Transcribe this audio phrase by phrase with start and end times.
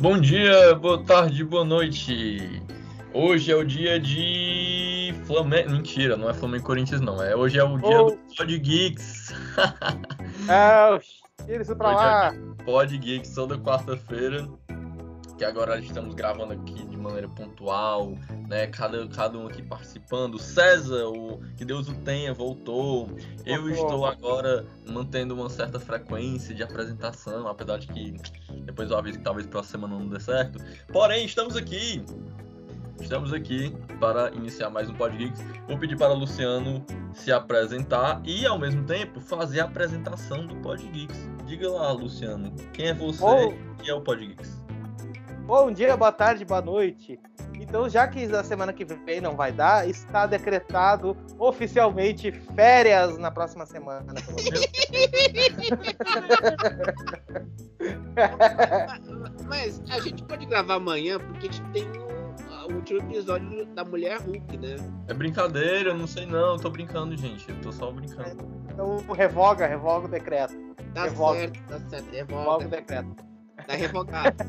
[0.00, 2.62] Bom dia, boa tarde, boa noite.
[3.12, 5.72] Hoje é o dia de Flamengo.
[5.72, 7.22] Mentira, não é Flamengo Corinthians, não.
[7.22, 8.10] É, hoje é o dia oh.
[8.12, 9.30] do Pod Geeks.
[10.48, 10.98] é,
[11.44, 12.34] tira isso pra hoje lá.
[12.34, 14.48] É Pod Geeks toda quarta-feira.
[15.40, 18.12] Que agora estamos gravando aqui de maneira pontual,
[18.46, 18.66] né?
[18.66, 20.38] Cada, cada um aqui participando.
[20.38, 23.08] César, o que Deus o tenha, voltou.
[23.46, 28.14] Eu oh, estou agora mantendo uma certa frequência de apresentação, apesar de que
[28.66, 30.62] depois eu aviso que talvez próxima semana não dê certo.
[30.92, 32.04] Porém, estamos aqui.
[33.00, 35.42] Estamos aqui para iniciar mais um Podgeeks.
[35.66, 36.84] Vou pedir para o Luciano
[37.14, 41.30] se apresentar e, ao mesmo tempo, fazer a apresentação do Podgeeks.
[41.46, 43.82] Diga lá, Luciano, quem é você oh.
[43.82, 44.59] e é o Podgeeks?
[45.50, 47.18] Bom dia, boa tarde, boa noite.
[47.58, 53.32] Então, já que a semana que vem não vai dar, está decretado oficialmente férias na
[53.32, 54.14] próxima semana.
[59.48, 61.82] Mas a gente pode gravar amanhã porque a gente tem
[62.68, 64.76] o, último episódio da Mulher Hulk, né?
[65.08, 67.50] É brincadeira, eu não sei não, eu tô brincando, gente.
[67.50, 68.48] Eu tô só brincando.
[68.70, 70.54] Então revoga, revoga o decreto.
[70.94, 71.40] Tá revoga.
[71.40, 72.08] certo, tá certo.
[72.12, 72.38] Revoga.
[72.38, 73.16] revoga o decreto.
[73.66, 74.36] Tá revogado.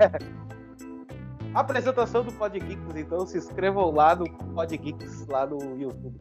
[1.54, 6.18] apresentação do Pod Geeks, então se inscrevam lá no Pod Geeks, lá no YouTube.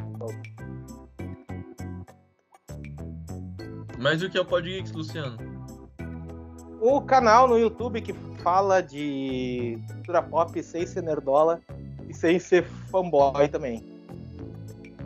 [3.98, 5.37] Mas o que é o Pod Geeks, Luciano?
[6.81, 11.61] O canal no YouTube que fala de cultura pop sem ser nerdola
[12.09, 13.84] e sem ser fanboy também.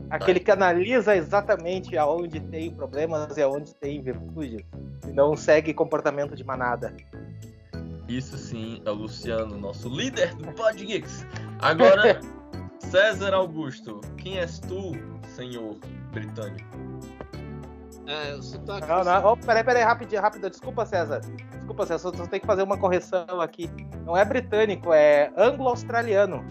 [0.09, 4.64] Aquele que analisa exatamente aonde tem problemas e aonde tem virtudes.
[5.09, 6.94] E não segue comportamento de manada.
[8.08, 11.27] Isso sim é o Luciano, nosso líder do Pod Geeks.
[11.60, 12.20] Agora,
[12.78, 14.92] César Augusto, quem és tu,
[15.34, 15.78] senhor
[16.12, 16.69] britânico?
[18.06, 18.86] É, eu sou aqui.
[18.86, 19.32] Não, não.
[19.32, 20.50] Oh, peraí, peraí, rapidinho, rápido.
[20.50, 21.20] Desculpa, César.
[21.20, 23.70] Desculpa, César, só tem que fazer uma correção aqui.
[24.04, 26.44] Não é britânico, é anglo-australiano.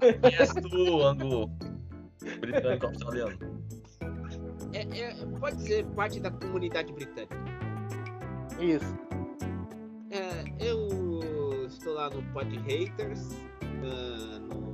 [0.00, 1.50] quem és tu, anglo
[2.40, 3.38] britânico-australiano?
[4.72, 7.61] É, é, pode ser parte da comunidade britânica.
[8.60, 8.98] Isso.
[10.10, 13.30] É, eu estou lá no Pod Haters,
[13.62, 14.72] uh, no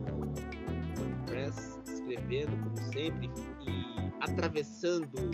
[0.98, 3.30] WordPress, escrevendo como sempre
[3.66, 5.30] e atravessando,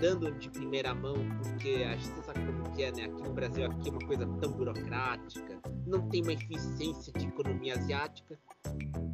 [0.00, 3.04] dando de primeira mão, porque a gente sabe como que é, né?
[3.04, 7.74] Aqui no Brasil aqui é uma coisa tão burocrática, não tem uma eficiência de economia
[7.74, 8.38] asiática.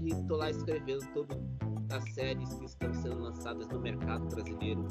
[0.03, 1.37] E estou lá escrevendo todo
[1.93, 4.87] das séries que estão sendo lançadas no mercado brasileiro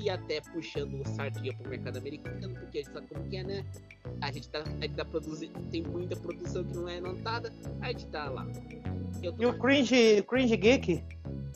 [0.00, 3.44] e até puxando o sardinha pro mercado americano, porque a gente sabe como que é,
[3.44, 3.64] né?
[4.22, 7.52] A gente tá, a gente tá produzindo, tem muita produção que não é notada,
[7.82, 8.46] a gente tá lá.
[9.22, 11.04] E o Cringe, Cringe Geek?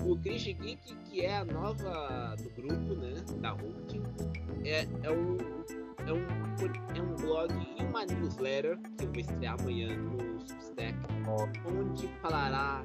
[0.05, 3.15] O Cringe Geek, que é a nova do grupo, né?
[3.41, 4.03] Da Hulk,
[4.65, 5.37] é, é um.
[6.06, 10.97] É um, é um blog e uma newsletter que eu vou estrear amanhã no Substack,
[11.67, 12.82] onde falará,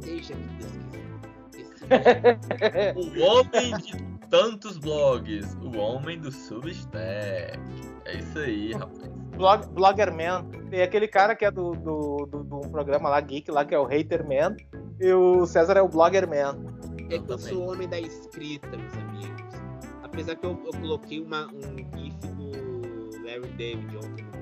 [0.00, 1.13] seja que Deus quiser,
[2.96, 3.96] o homem de
[4.28, 7.58] tantos blogs, o homem do Substack.
[8.04, 9.08] É isso aí, rapaz.
[9.36, 10.44] Blog, Bloggerman.
[10.70, 13.78] Tem aquele cara que é do, do, do, do programa lá, Geek, lá, que é
[13.78, 14.56] o Haterman.
[15.00, 16.56] E o César é o Bloggerman.
[17.10, 19.54] É que eu sou o homem da escrita, meus amigos.
[20.02, 24.34] Apesar que eu, eu coloquei uma, um GIF do Larry David ontem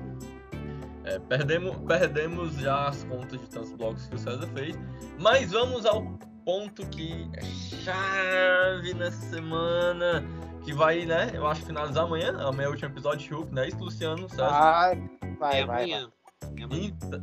[1.05, 4.77] é, perdemos, perdemos já as contas de tantos blogs que o César fez,
[5.19, 10.23] mas vamos ao ponto que é chave nessa semana,
[10.63, 11.31] que vai, né?
[11.33, 13.67] Eu acho finalizar amanhã, amanhã é o último episódio de Hulk, né?
[13.67, 14.49] Isso, Luciano, César?
[14.49, 15.09] Vai,
[15.39, 15.83] vai, é vai.
[15.83, 16.09] Amanhã.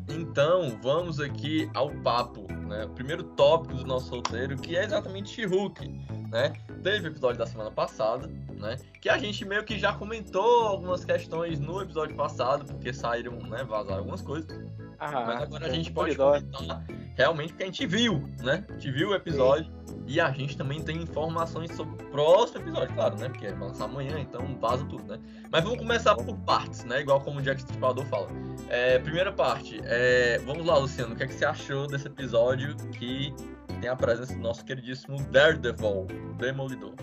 [0.08, 2.84] Então, vamos aqui ao papo, né?
[2.84, 5.88] O primeiro tópico do nosso roteiro, que é exatamente Hulk,
[6.30, 6.52] né?
[6.82, 8.76] Teve o episódio da semana passada, né?
[9.00, 13.62] Que a gente meio que já comentou algumas questões no episódio passado, porque saíram, né?
[13.64, 14.50] Vazaram algumas coisas.
[14.98, 16.84] Ah, Mas agora a gente pode comentar
[17.20, 18.64] realmente porque a gente viu, né?
[18.68, 20.02] A gente viu o episódio Sim.
[20.06, 23.28] e a gente também tem informações sobre o próximo episódio, claro, né?
[23.28, 25.20] Porque vai lançar amanhã, então vaza tudo, né?
[25.50, 27.02] Mas vamos começar por partes, né?
[27.02, 28.28] Igual como o Jack Stripador fala.
[28.68, 30.38] É, primeira parte, é...
[30.44, 33.34] vamos lá, Luciano, o que, é que você achou desse episódio que
[33.80, 36.06] tem a presença do nosso queridíssimo Daredevil,
[36.38, 36.94] Demolidor?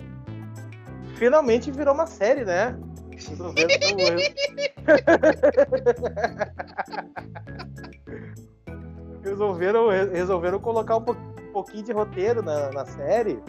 [1.16, 2.76] Finalmente virou uma série, né?
[9.22, 11.04] resolveram, resolveram colocar um
[11.52, 13.42] pouquinho de roteiro na, na série.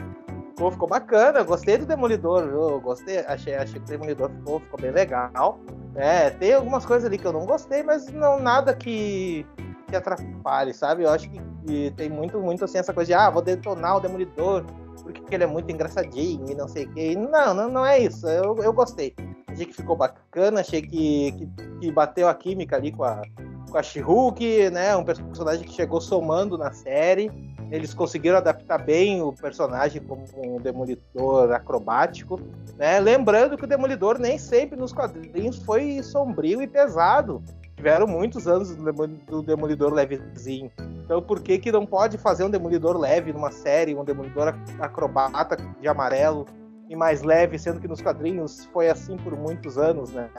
[0.56, 2.81] Pô, ficou bacana, gostei do Demolidor, viu?
[2.81, 5.60] Gostei, achei, achei que o Demolidor ficou, ficou bem legal.
[5.95, 9.45] É, tem algumas coisas ali que eu não gostei, mas não nada que,
[9.88, 11.04] que atrapalhe, sabe?
[11.04, 14.00] Eu acho que, que tem muito, muito assim, essa coisa de ah, vou detonar o
[14.01, 14.66] Demolidor
[15.13, 17.16] porque ele é muito engraçadinho e não sei o que.
[17.16, 18.27] Não, não, não é isso.
[18.27, 19.16] Eu, eu gostei.
[19.48, 21.50] achei que ficou bacana, achei que, que,
[21.80, 23.21] que bateu a química ali com a,
[23.69, 24.95] com a She-Hulk, né?
[24.95, 27.31] Um personagem que chegou somando na série.
[27.71, 32.39] Eles conseguiram adaptar bem o personagem como um demolidor acrobático,
[32.77, 33.00] né?
[33.00, 37.44] Lembrando que o demolidor nem sempre nos quadrinhos foi sombrio e pesado.
[37.75, 40.71] Tiveram muitos anos do demolidor levezinho.
[41.06, 45.56] Então por que que não pode fazer um demolidor leve numa série, um demolidor acrobata
[45.80, 46.45] de amarelo
[46.89, 50.30] e mais leve, sendo que nos quadrinhos foi assim por muitos anos, né?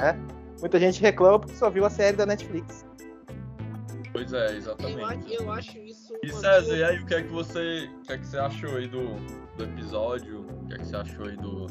[0.61, 2.85] Muita gente reclama porque só viu a série da Netflix.
[4.21, 4.99] Pois é, exatamente.
[5.01, 6.13] Eu, acho- eu acho isso.
[6.23, 8.77] E César, e aí o que é que você, o que é que você achou
[8.77, 9.15] aí do,
[9.57, 10.41] do episódio?
[10.43, 11.67] O que é que você achou aí do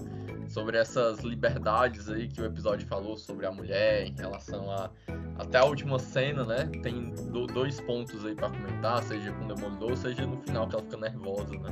[0.48, 4.90] sobre essas liberdades aí que o episódio falou sobre a mulher em relação a
[5.38, 6.66] até a última cena, né?
[6.81, 10.74] Tem do- dois pontos aí pra comentar, seja com o Demolidor, seja no final que
[10.75, 11.69] ela fica nervosa, né?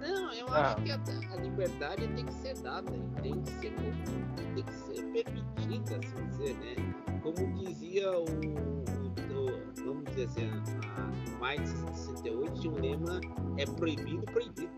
[0.00, 0.72] Não, eu Ah.
[0.74, 0.98] acho que a,
[1.32, 3.72] a liberdade tem que ser dada, e tem que ser,
[4.54, 6.94] tem que ser permitida, assim dizer, né?
[7.22, 8.97] Como dizia o-
[9.88, 10.50] vamos dizer assim,
[10.96, 13.20] a, Mais 68 tinha um lema,
[13.56, 14.70] é proibido, proibido.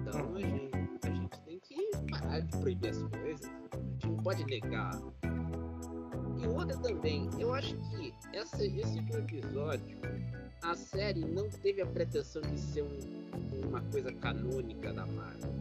[0.00, 0.70] Então a gente,
[1.02, 5.00] a gente tem que parar de proibir as coisas, a gente não pode negar.
[6.42, 9.98] E outra também, eu acho que essa, esse último episódio,
[10.62, 15.52] a série não teve a pretensão de ser um, uma coisa canônica da Marvel,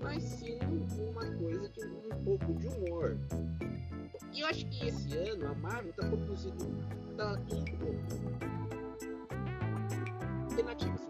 [0.00, 0.58] mas sim
[0.98, 3.18] uma coisa de um pouco de humor.
[4.32, 6.64] E eu acho que esse ano a Marvel está produzindo,
[7.16, 7.86] tá indo
[10.44, 11.00] alternativas.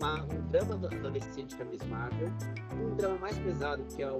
[0.00, 2.28] Uma- um drama do- adolescente que é a Miss Marvel,
[2.74, 4.18] um drama mais pesado que é o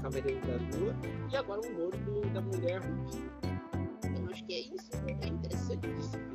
[0.00, 0.94] Cavaleiro da Lua,
[1.32, 3.30] e agora o humor do- da Mulher Hulk.
[4.20, 4.90] Eu acho que é isso,
[5.20, 6.34] é interessante de ver.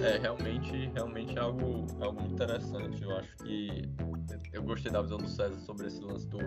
[0.00, 3.02] É, realmente, realmente é algo, algo interessante.
[3.02, 3.82] Eu acho que
[4.52, 6.38] eu gostei da visão do César sobre esse lance do.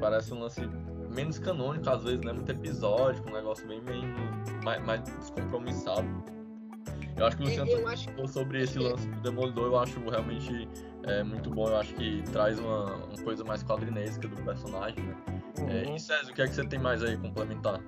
[0.00, 0.62] Parece um lance
[1.10, 2.32] menos canônico, às vezes, né?
[2.32, 4.20] Muito episódico, um negócio bem menos.
[4.64, 6.06] mais, mais descompromissado.
[7.16, 9.98] Eu acho que o Luciano Eu acho falou sobre esse lance do Demolidor, eu acho
[10.08, 10.68] realmente
[11.02, 11.68] é, muito bom.
[11.68, 15.16] Eu acho que traz uma, uma coisa mais quadrinesca do personagem, né?
[15.68, 15.96] É, Uhum.
[15.96, 17.80] e César, o que é que você tem mais aí a complementar?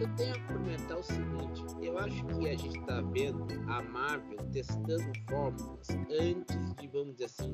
[0.00, 4.38] Eu tenho a comentar o seguinte, eu acho que a gente tá vendo a Marvel
[4.50, 7.52] testando fórmulas antes de, vamos dizer assim,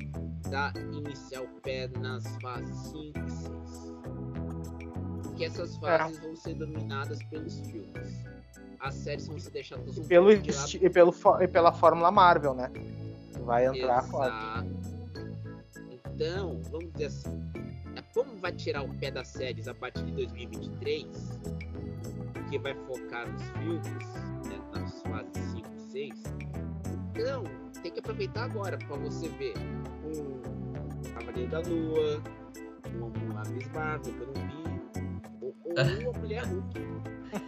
[0.49, 3.94] dar iniciar o pé nas fases 5 e 6.
[5.37, 8.25] Porque essas fases vão ser dominadas pelos filmes.
[8.81, 10.43] As séries vão ser deixadas um E, pelo, lado.
[10.81, 12.71] e, pelo, e pela Fórmula Marvel, né?
[13.44, 14.35] Vai entrar forte.
[14.35, 14.77] Exato.
[16.15, 17.43] Então, vamos dizer assim,
[17.97, 21.06] é como vai tirar o pé das séries a partir de 2023,
[22.49, 24.06] que vai focar nos filmes,
[24.49, 26.23] né, nas fases 5 e 6,
[27.11, 27.44] então
[27.83, 29.53] tem que aproveitar agora para você ver
[30.03, 32.23] um Cavaleiro da Lua,
[32.94, 34.65] um, a Miss Marvel, que vi,
[35.76, 36.81] ou, ou a Mulher Hulk.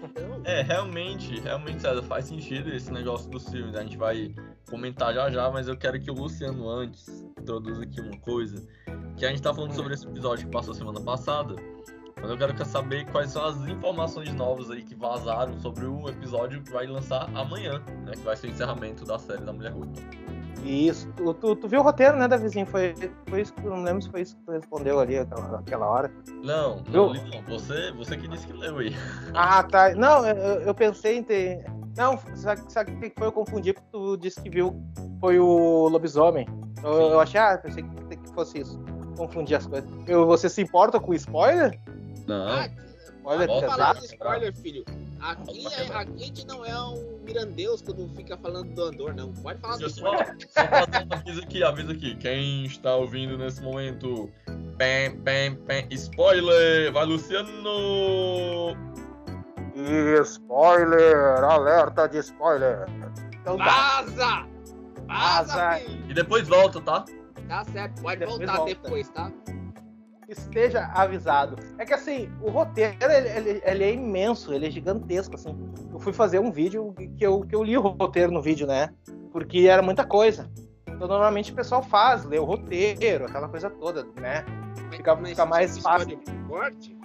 [0.05, 3.75] Então, É, realmente, realmente, César, faz sentido esse negócio dos filmes.
[3.75, 4.35] A gente vai
[4.69, 8.67] comentar já já, mas eu quero que o Luciano antes introduza aqui uma coisa.
[9.17, 11.55] Que a gente tá falando sobre esse episódio que passou semana passada.
[12.21, 16.09] Mas eu quero que saber quais são as informações novas aí que vazaram sobre o
[16.09, 18.13] episódio que vai lançar amanhã, né?
[18.13, 20.28] Que vai ser o encerramento da série da Mulher Hulk.
[20.65, 21.11] Isso.
[21.17, 22.67] Tu, tu, tu viu o roteiro, né, Davizinho?
[22.67, 22.95] Foi,
[23.29, 25.87] foi isso que eu não lembro se foi isso que tu respondeu ali aquela, aquela
[25.87, 26.13] hora.
[26.43, 27.43] Não, não, não.
[27.49, 28.95] Você, você que disse que leu aí.
[29.35, 29.95] Ah, tá.
[29.95, 31.65] Não, eu, eu pensei em ter.
[31.97, 33.27] Não, sabe, sabe o que foi?
[33.27, 34.81] Eu confundi porque tu disse que viu.
[35.21, 36.47] Foi o lobisomem.
[36.83, 38.79] Eu, eu achei, ah, pensei que, que fosse isso.
[39.17, 39.91] Confundi as coisas.
[40.07, 41.79] Eu, você se importa com spoiler?
[42.27, 42.47] Não.
[42.47, 42.69] ah,
[43.47, 44.85] Bota falar de spoiler, filho.
[45.21, 49.15] Aqui, pra é- aqui a gente não é um Mirandeus quando fica falando do Andor,
[49.15, 49.33] não.
[49.35, 50.37] Pode falar do só, spoiler.
[50.49, 52.15] só fazer um aviso aqui, aviso aqui.
[52.17, 54.31] Quem está ouvindo nesse momento,
[54.77, 56.93] pem, pem, pem, spoiler!
[56.93, 57.51] Vai, Luciano!
[60.25, 61.45] Spoiler!
[61.45, 62.87] Alerta de spoiler!
[63.41, 63.65] Então tá.
[64.03, 64.47] Vaza!
[65.07, 65.85] Vaza, Vaza.
[65.85, 66.11] filho!
[66.11, 67.05] E depois volta, tá?
[67.49, 68.75] Tá certo, pode Depois voltar volta.
[68.75, 69.33] depois, tá?
[70.29, 71.57] Esteja avisado.
[71.79, 75.35] É que assim, o roteiro ele, ele- ele é imenso, ele é gigantesco.
[75.35, 75.57] Assim.
[75.93, 78.91] Eu fui fazer um vídeo que eu, que eu li o roteiro no vídeo, né?
[79.33, 80.51] Porque era muita coisa.
[80.87, 84.45] Então normalmente o pessoal faz, lê o roteiro, aquela coisa toda, né?
[84.91, 86.21] Fica- mas fica mais tipo fácil.
[86.49, 86.97] Forte?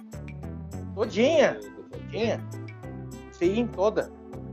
[0.94, 1.58] Todinha,
[1.90, 2.40] todinha.
[3.32, 4.10] Sim, toda.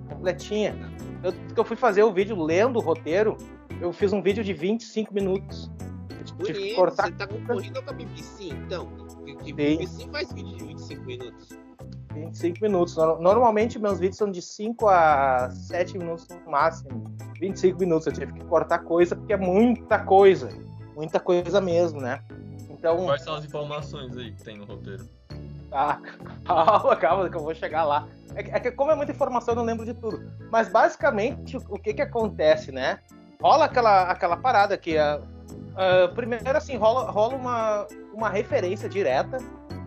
[0.09, 0.75] Completinha.
[1.23, 3.37] Eu, eu fui fazer o vídeo lendo o roteiro,
[3.79, 5.71] eu fiz um vídeo de 25 minutos.
[6.41, 8.87] Eu tive que Bonito, cortar Você tá concorrendo com a BBC, então.
[9.43, 9.53] Que.
[9.53, 11.49] BBC faz vídeo de 25 minutos.
[12.13, 12.95] 25 minutos.
[12.97, 17.15] Nor- Normalmente meus vídeos são de 5 a 7 minutos no máximo.
[17.39, 18.07] 25 minutos.
[18.07, 20.49] Eu tive que cortar coisa porque é muita coisa.
[20.95, 22.21] Muita coisa mesmo, né?
[22.69, 25.07] Então, Quais são as informações aí que tem no roteiro?
[25.69, 26.01] Tá,
[26.43, 28.07] calma, calma, que eu vou chegar lá.
[28.35, 30.21] É que, é que como é muita informação, eu não lembro de tudo.
[30.51, 32.99] Mas basicamente, o que que acontece, né?
[33.41, 35.21] Rola aquela, aquela parada que a,
[35.71, 39.37] uh, primeiro assim, rola, rola uma, uma referência direta.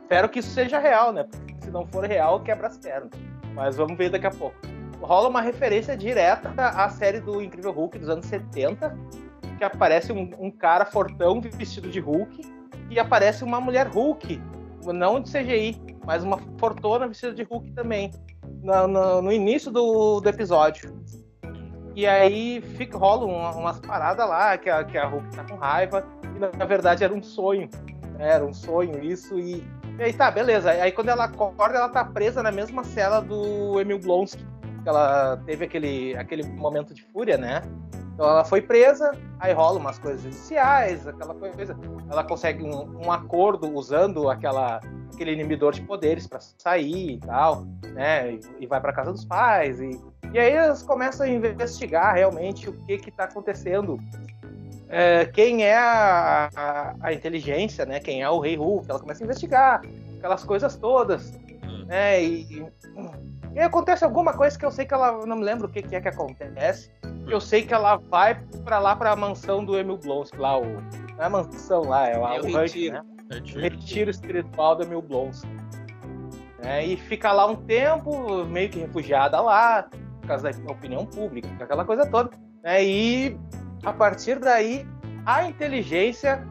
[0.02, 1.24] Espero que isso seja real, né?
[1.24, 3.10] Porque se não for real, quebra as pernas.
[3.54, 4.56] Mas vamos ver daqui a pouco.
[5.00, 8.96] Rola uma referência direta à série do Incrível Hulk dos anos 70,
[9.58, 12.40] que aparece um, um cara fortão vestido de Hulk
[12.90, 14.40] e aparece uma mulher Hulk,
[14.86, 18.10] não de CGI, mas uma fortuna vestida de Hulk também,
[18.62, 20.94] no, no, no início do, do, episódio.
[21.94, 25.54] E aí fica, rola uma, umas paradas lá, que a, que a Hulk tá com
[25.54, 27.68] raiva, e na, verdade era um sonho.
[28.18, 29.64] Era um sonho isso, e,
[29.98, 30.70] e aí tá, beleza.
[30.70, 34.44] Aí quando ela acorda, ela tá presa na mesma cela do Emil Blonsky,
[34.82, 37.62] que ela teve aquele, aquele momento de fúria, né?
[38.14, 41.76] Então ela foi presa, aí rola umas coisas judiciais, aquela coisa.
[42.08, 44.80] Ela consegue um, um acordo usando aquela,
[45.12, 48.34] aquele inibidor de poderes para sair e tal, né?
[48.34, 50.00] E, e vai para casa dos pais e,
[50.32, 53.98] e aí eles começam a investigar realmente o que que está acontecendo,
[54.88, 57.98] é, quem é a, a, a, inteligência, né?
[57.98, 58.88] Quem é o Rei Hulk?
[58.88, 59.82] Ela começa a investigar
[60.18, 61.32] aquelas coisas todas,
[61.64, 61.84] hum.
[61.86, 62.22] né?
[62.22, 62.66] E, e
[63.60, 66.00] acontece alguma coisa que eu sei que ela não me lembro o que, que é
[66.00, 66.90] que acontece
[67.28, 68.34] eu sei que ela vai
[68.64, 72.08] para lá para a mansão do Emil Blonsky, lá o não é a mansão lá,
[72.08, 72.94] é, lá, é o, o retiro.
[72.94, 73.02] né?
[73.30, 73.60] Retiro.
[73.60, 75.48] retiro espiritual do Emil Blonsky.
[76.62, 79.88] É, e fica lá um tempo, meio que refugiada lá,
[80.20, 82.30] por causa da opinião pública, aquela coisa toda.
[82.62, 82.84] Né?
[82.84, 83.38] E
[83.84, 84.86] a partir daí,
[85.24, 86.46] a inteligência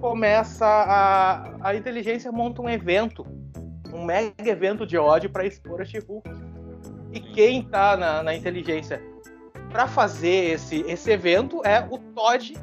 [0.00, 1.68] começa a.
[1.68, 3.26] A inteligência monta um evento,
[3.96, 5.98] um mega evento de ódio para expor a she
[7.12, 9.02] E quem está na, na inteligência
[9.70, 12.54] para fazer esse, esse evento é o Todd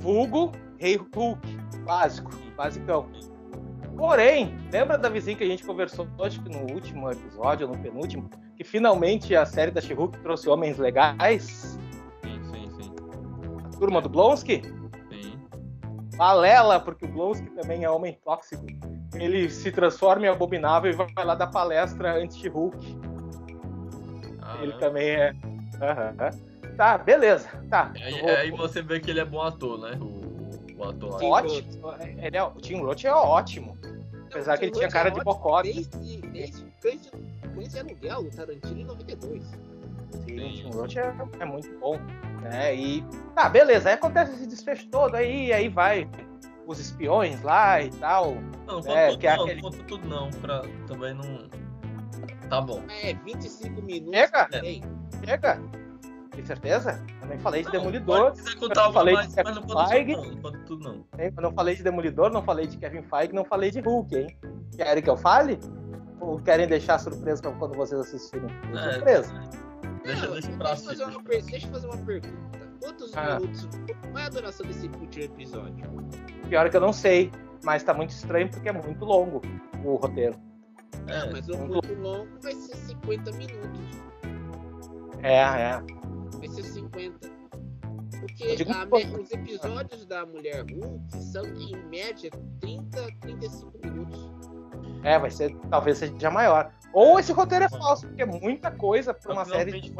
[0.00, 1.40] vulgo Rei Hulk,
[1.84, 3.08] básico, basicão.
[3.96, 8.28] Porém, lembra da vizinha que a gente conversou, acho que no último episódio, no penúltimo,
[8.56, 11.78] que finalmente a série da she trouxe homens legais?
[12.22, 12.94] Sim, sim, sim.
[13.64, 14.62] A turma do Blonsky?
[15.10, 15.38] Sim.
[16.16, 18.66] Balela, porque o Blonsky também é homem tóxico.
[19.14, 22.98] Ele se transforma em abominável e vai lá dar palestra anti-Hulk.
[24.42, 24.78] Ah, ele é?
[24.78, 25.34] também é
[25.74, 26.76] Uhum.
[26.76, 27.48] Tá, beleza.
[27.68, 27.92] Tá.
[28.00, 28.30] Aí, vou...
[28.30, 29.98] aí, você vê que ele é bom ator, né?
[30.00, 31.28] O, o ator lá.
[31.28, 31.94] Ótimo.
[32.18, 33.78] Ele é, o Tim Roth é ótimo.
[34.30, 35.72] Apesar Não, que ele tinha cara é de bocode.
[35.72, 37.10] Desde, desde
[37.54, 39.44] Cães de Aluguel, o Tarantino em 92.
[39.44, 39.56] Sim,
[40.26, 40.70] Sim.
[40.70, 41.96] o Tim Roth é, é, muito bom.
[42.42, 42.74] Né?
[42.74, 43.04] E.
[43.34, 43.88] Tá, beleza.
[43.88, 46.08] Aí acontece esse desfecho todo aí, aí vai
[46.66, 48.36] os espiões lá e tal.
[48.66, 49.10] Não, não né?
[49.10, 49.60] conta tudo, é não, aquele...
[49.60, 51.48] conta tudo não, pra também não.
[52.48, 52.82] Tá bom.
[53.02, 54.14] É, 25 minutos.
[54.14, 54.48] Chega!
[54.52, 55.60] É chega.
[56.30, 57.04] Tem certeza?
[57.22, 58.34] Eu nem falei de não, Demolidor.
[58.60, 60.16] Eu não falei mais, de Kevin Feige.
[60.16, 61.06] Não, não tudo não.
[61.18, 64.36] Eu não falei de Demolidor, não falei de Kevin Feige, não falei de Hulk, hein?
[64.76, 65.58] Querem que eu fale?
[66.20, 68.48] Ou querem deixar surpresa pra quando vocês assistirem?
[68.72, 69.34] É, surpresa.
[69.60, 69.74] É.
[70.04, 72.58] Deixa, deixa pra deixa, fazer uma, deixa eu fazer uma pergunta.
[72.80, 73.38] Quantos ah.
[73.38, 73.68] minutos?
[74.12, 75.86] Qual é a duração desse último episódio?
[76.54, 77.32] Pior que eu não sei,
[77.64, 79.42] mas tá muito estranho porque é muito longo
[79.84, 80.36] o roteiro.
[81.08, 83.80] É, mas o muito longo vai ser 50 minutos.
[85.24, 85.82] É, é.
[86.38, 87.28] Vai ser 50.
[88.20, 92.30] Porque a, os episódios da Mulher Hulk são em média
[92.60, 94.30] 30, 35 minutos.
[95.02, 96.70] É, vai ser, talvez seja maior.
[96.92, 99.92] Ou esse roteiro é falso, porque é muita coisa pra uma série de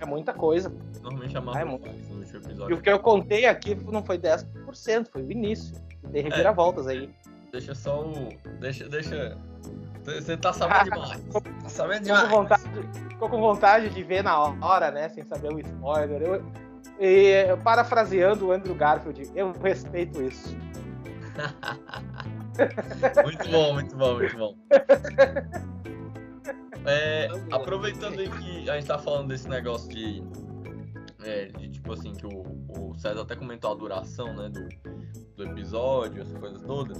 [0.00, 0.74] É muita coisa.
[1.02, 1.80] Normalmente a Marvel
[2.36, 2.48] é muito.
[2.48, 2.74] episódio.
[2.74, 5.76] E o que eu contei aqui não foi 10%, foi o início.
[6.12, 6.90] Tem reviravoltas é.
[6.92, 7.10] aí.
[7.52, 8.28] Deixa só o.
[8.60, 8.88] Deixa.
[8.88, 9.36] deixa...
[10.04, 11.24] Você tá sabendo demais.
[11.62, 12.28] Tá sabendo demais.
[12.28, 12.62] Com vontade,
[13.08, 15.08] ficou com vontade de ver na hora, né?
[15.08, 16.22] Sem saber o spoiler.
[16.22, 16.44] Eu,
[17.00, 20.56] e, parafraseando o Andrew Garfield, eu respeito isso.
[23.24, 24.56] muito bom, muito bom, muito bom.
[26.88, 30.22] É, aproveitando aí que a gente tá falando desse negócio de,
[31.22, 34.68] é, de tipo assim, que o, o César até comentou a duração, né, do,
[35.36, 36.98] do episódio, essas coisas todas.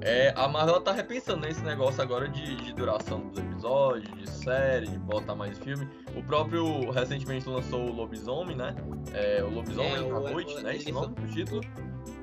[0.00, 4.86] É, a Marvel tá repensando nesse negócio agora de, de, duração dos episódios, de série,
[4.86, 5.88] de botar mais filme.
[6.16, 8.74] O próprio recentemente lançou o Lobisomem, né?
[9.12, 10.76] É, o Lobisomem é, na noite, né?
[10.76, 11.60] Esse nome do título.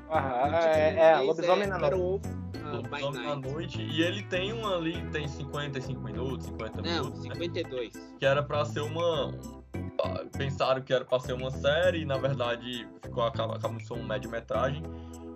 [0.10, 2.30] Ah, é, é, Lobisomem na noite.
[2.64, 3.82] Lobisomem na noite.
[3.82, 7.26] E ele tem um ali, tem 55 minutos, 50 Não, minutos.
[7.26, 7.94] Não, 52.
[7.94, 8.02] Né?
[8.20, 9.34] Que era pra ser uma.
[10.38, 14.84] Pensaram que era pra ser uma série e na verdade ficou acabou sendo uma média-metragem.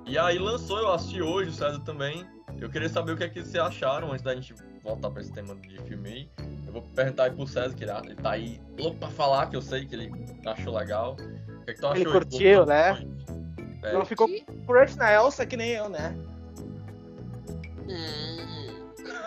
[0.05, 2.25] E aí lançou, eu assisti hoje, o César também.
[2.59, 5.31] Eu queria saber o que é que vocês acharam antes da gente voltar pra esse
[5.31, 6.29] tema de filme aí.
[6.65, 9.55] Eu vou perguntar aí pro César, que ele, ele tá aí louco pra falar, que
[9.55, 10.11] eu sei que ele
[10.45, 11.13] achou legal.
[11.13, 12.01] O que, é que tu achou?
[12.01, 13.05] Ele curtiu, né?
[13.83, 13.93] É.
[13.93, 14.27] Não ficou
[14.65, 16.15] crush na Elsa que nem eu, né?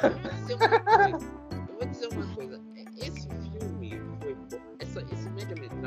[0.00, 1.18] Não, vou dizer uma coisa.
[1.68, 2.61] Eu vou dizer uma coisa.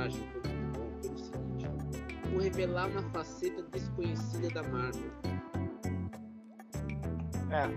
[0.06, 1.68] Média-metragem foi muito bom pelo seguinte:
[2.32, 5.12] por revelar uma faceta desconhecida da Marvel.
[7.52, 7.68] É.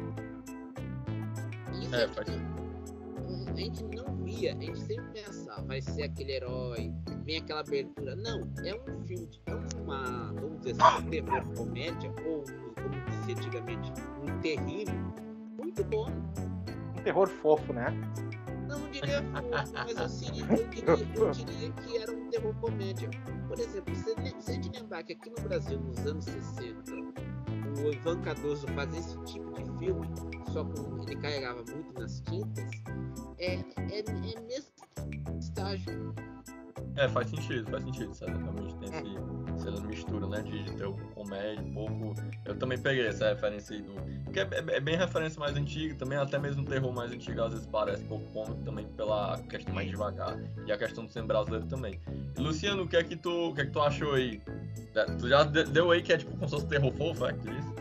[1.73, 6.33] Isso É, gente, não- a gente não via, a gente sempre pensava, vai ser aquele
[6.33, 6.93] herói,
[7.25, 8.17] vem aquela abertura.
[8.17, 12.45] Não, é um filme, de- é uma, vamos dizer assim, um terror comédia, ou
[12.75, 13.93] como dizia antigamente,
[14.23, 14.95] um terrível,
[15.59, 16.07] muito bom.
[16.99, 17.87] Um terror fofo, né?
[18.69, 23.11] Não diria fofo, mas diria, eu, diria, eu que era um terror comédia.
[23.49, 26.93] Por exemplo, se se a gente lembrar que aqui no Brasil, nos anos 60,
[27.83, 30.07] o Ivan Cardoso fazia esse tipo de filme,
[30.53, 32.71] só com ele carregava muito nas tintas,
[33.39, 34.73] é, é, é nesse
[35.41, 36.15] estágio.
[36.99, 38.13] É, faz sentido, faz sentido.
[38.15, 38.33] César.
[38.37, 40.43] Realmente tem esse, essa mistura, né?
[40.43, 42.15] De, de ter com comédia, um pouco.
[42.45, 43.93] Eu também peguei essa referência aí do.
[44.25, 47.53] Porque é, é- é bem referência mais antiga, também até mesmo terror mais antigo, às
[47.53, 50.37] vezes parece um pouco cômico também pela questão mais devagar.
[50.67, 52.01] E a questão do ser brasileiro também.
[52.37, 54.43] E, Luciano, o que é que tu, o que é que tu achou aí?
[54.97, 57.33] É, Tu já de- deu aí que é tipo como se fosse terror fofo, é
[57.33, 57.75] que tu disse?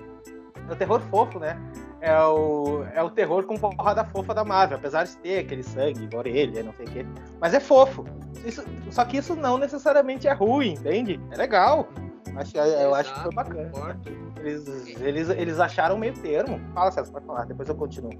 [0.69, 1.57] É o terror fofo, né?
[2.01, 6.07] É o, é o terror com porrada fofa da Marvel, apesar de ter aquele sangue,
[6.15, 7.05] orelha, não sei o quê.
[7.41, 8.05] Mas é fofo.
[8.45, 11.19] Isso- só que isso não necessariamente é ruim, entende?
[11.31, 11.87] É legal.
[12.35, 13.69] Acho, eu acho que foi bacana.
[13.71, 14.27] Concordo.
[14.39, 14.67] Eles,
[15.01, 16.59] eles, eles acharam meio termo.
[16.73, 18.11] Fala, César, pode falar, depois eu continuo.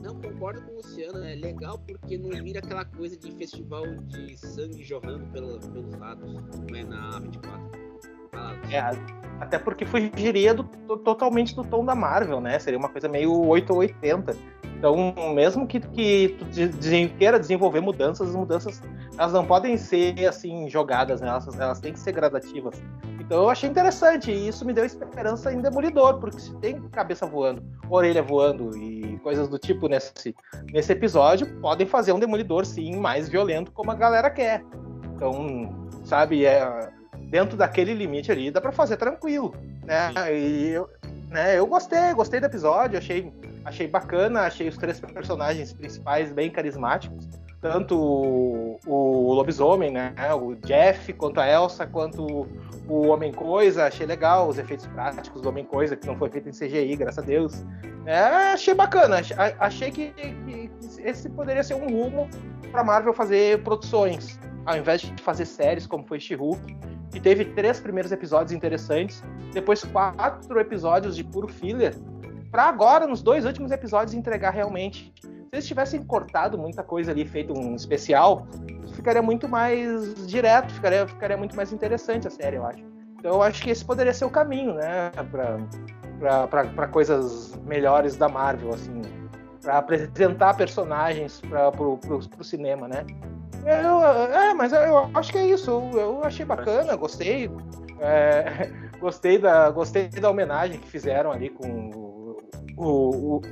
[0.00, 4.36] Não, concordo com o Luciano, é legal porque não vira aquela coisa de festival de
[4.36, 7.40] sangue jorrando pela, pelos lados, não é na A24.
[8.30, 8.90] Fala, É,
[9.44, 12.58] até porque fugiria do, to- totalmente do tom da Marvel, né?
[12.58, 14.36] Seria uma coisa meio 8 ou 80.
[14.76, 18.82] Então, mesmo que, que tu de- queira desenvolver mudanças, as mudanças
[19.16, 21.28] elas não podem ser assim jogadas, né?
[21.28, 22.82] Elas, elas têm que ser gradativas.
[23.20, 27.24] Então eu achei interessante e isso me deu esperança em Demolidor, porque se tem cabeça
[27.24, 30.34] voando, orelha voando e coisas do tipo nesse,
[30.70, 34.62] nesse episódio, podem fazer um Demolidor sim mais violento como a galera quer.
[35.14, 36.90] Então, sabe, é,
[37.34, 39.52] dentro daquele limite ali dá pra fazer tranquilo,
[39.84, 40.12] né?
[40.32, 40.88] E eu,
[41.30, 43.32] né, eu gostei, gostei do episódio, achei,
[43.64, 47.28] achei bacana, achei os três personagens principais bem carismáticos,
[47.60, 52.46] tanto o, o lobisomem, né, o Jeff, quanto a Elsa, quanto
[52.88, 56.48] o Homem Coisa, achei legal os efeitos práticos do Homem Coisa, que não foi feito
[56.48, 57.64] em CGI, graças a Deus.
[58.06, 58.16] É,
[58.52, 60.70] achei bacana, ach- achei que, que
[61.02, 62.28] esse poderia ser um rumo
[62.70, 66.76] para Marvel fazer produções, ao invés de fazer séries como foi She-Hulk,
[67.10, 69.22] que teve três primeiros episódios interessantes,
[69.52, 71.94] depois quatro episódios de puro filler,
[72.50, 75.12] para agora, nos dois últimos episódios, entregar realmente.
[75.20, 78.46] Se eles tivessem cortado muita coisa ali, feito um especial,
[78.94, 82.84] ficaria muito mais direto, ficaria, ficaria muito mais interessante a série, eu acho.
[83.18, 85.10] Então eu acho que esse poderia ser o caminho, né,
[86.50, 89.02] para coisas melhores da Marvel, assim,
[89.60, 91.98] para apresentar personagens para pro
[92.42, 93.04] cinema, né?
[93.66, 95.70] Eu, é, mas eu, acho que é isso.
[95.94, 97.50] Eu, achei bacana, gostei.
[97.98, 102.36] É, gostei, da, gostei da homenagem que fizeram ali com o,
[102.76, 103.42] o, o,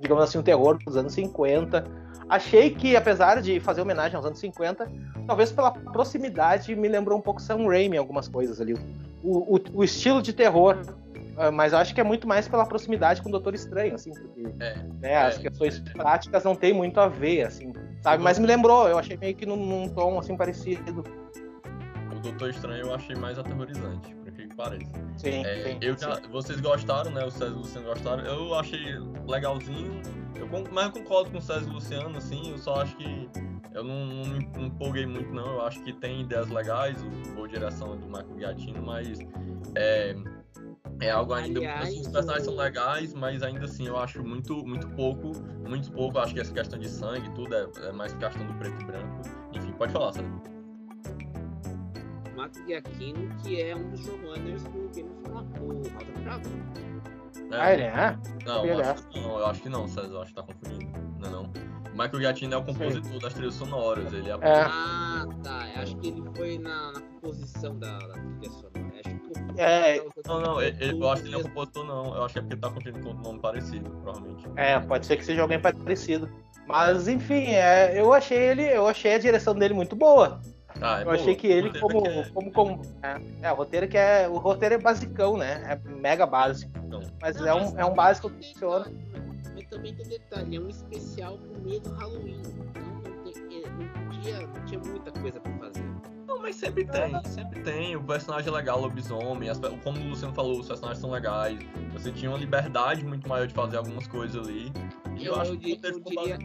[0.00, 1.84] digamos assim, o terror dos anos 50.
[2.28, 4.90] Achei que, apesar de fazer homenagem aos anos 50,
[5.26, 8.74] talvez pela proximidade me lembrou um pouco Sam Raimi algumas coisas ali.
[9.22, 10.80] O, o, o estilo de terror.
[11.38, 14.12] é, Mas eu acho que é muito mais pela proximidade com o Doutor Estranho, assim,
[14.12, 18.22] porque É, né, as é, questões práticas não tem muito a ver, assim, sabe?
[18.22, 21.04] Mas me lembrou, eu achei meio que num, num tom assim parecido.
[22.14, 24.90] O Doutor Estranho eu achei mais aterrorizante, por que que pareça.
[25.16, 25.78] Sim, É, sim.
[25.80, 26.04] eu sim.
[26.06, 27.24] já- vocês gostaram, né?
[27.24, 28.24] O César e o Luciano gostaram.
[28.24, 30.00] Eu achei legalzinho.
[30.34, 32.50] Eu, mas eu concordo com o César e o Luciano, assim.
[32.50, 33.28] Eu só acho que
[33.74, 35.46] eu não, não me empolguei muito, não.
[35.54, 39.18] Eu acho que tem ideias legais, o boa direção do Michael Giacchino, mas
[39.74, 40.14] é,
[41.00, 41.58] é algo ainda.
[41.60, 45.32] Aliás, assim, os personagens são o- legais, mas ainda assim eu acho muito, muito pouco.
[45.66, 46.18] Muito pouco.
[46.18, 48.84] Eu acho que essa questão de sangue, tudo é, é mais questão do preto e
[48.84, 49.20] branco.
[49.52, 50.30] Enfim, pode falar, César.
[52.36, 56.50] Marco Giacchino, que é um dos showrunners do Game of Thrones, House of Dragon.
[57.52, 58.18] Ah, ele é?
[58.44, 60.92] Não, eu acho, não, eu acho que não, César, eu acho que tá confundindo.
[61.18, 61.50] Não, é não.
[61.92, 64.38] Michael Giacchino é o compositor das trilhas sonoras, ele é, É.
[64.42, 65.66] Ah, tá.
[65.74, 68.85] Eu Acho que ele foi na, na composição da, da trilha sonora.
[69.56, 72.14] O- É, Não, não, ele- ele- eu acho que ele é o compositor, não.
[72.14, 74.44] Eu acho que é porque tá confundindo com um nome parecido, provavelmente.
[74.56, 76.30] É, pode ser que seja alguém parecido.
[76.66, 80.40] Mas enfim, é, eu achei ele, eu achei a direção dele muito boa.
[80.80, 81.14] Ah, é Eu boa.
[81.16, 83.96] achei que ele roteiro como, é que é- como, como é, é, o roteiro que
[83.96, 85.62] é o roteiro é basicão, né?
[85.68, 86.70] É mega básico.
[86.84, 88.86] Então, Mas Não, é um, é um básico que funciona.
[89.54, 92.42] Mas também tem detalhe, é um especial no meio do Halloween.
[92.44, 95.82] Então não, tem, é, não, tinha, não tinha muita coisa pra fazer.
[96.46, 97.96] Mas sempre tem, sempre tem.
[97.96, 101.58] O personagem é legal, o lobisomem, as, como o Luciano falou, os personagens são legais.
[101.92, 104.70] Você tinha uma liberdade muito maior de fazer algumas coisas ali.
[105.18, 106.38] E eu, Eu- acho eu que eu ficou diria-.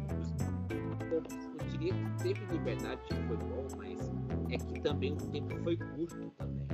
[0.72, 4.12] Eu, eu diria que teve liberdade, foi bom, mas
[4.50, 6.71] é que também o tempo foi curto também.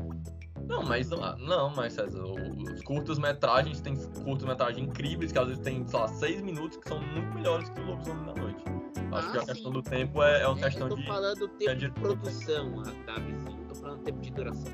[0.68, 5.86] Não, mas não, não, mas César, os curtas-metragens tem curtas-metragens incríveis que às vezes tem,
[5.88, 8.64] sei lá, seis minutos que são muito melhores que o Lobisomem da Noite.
[9.12, 9.48] Acho Ah, que a sim.
[9.48, 11.08] questão do tempo é, é uma questão eu tô de.
[11.08, 13.58] falando tempo é de de- produção, ah, tá, vizinho?
[13.62, 14.74] Eu tô falando tempo de duração.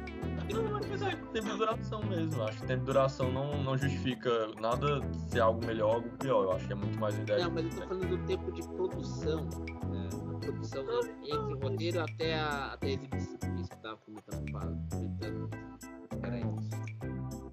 [0.51, 2.43] Não, mas é tempo de duração mesmo.
[2.43, 6.43] Acho que tempo de duração não, não justifica nada ser algo melhor ou algo pior.
[6.45, 7.43] Eu acho que é muito mais ideia.
[7.45, 9.45] Não, mas eu tô falando do tempo de produção.
[9.89, 10.09] Né?
[10.35, 10.83] A produção
[11.21, 13.37] entre o roteiro até a, até a exibição.
[13.59, 14.89] Isso que eu tava comentando.
[14.89, 15.49] comentando.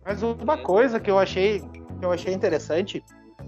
[0.04, 3.04] Mas uma coisa que eu achei que eu achei interessante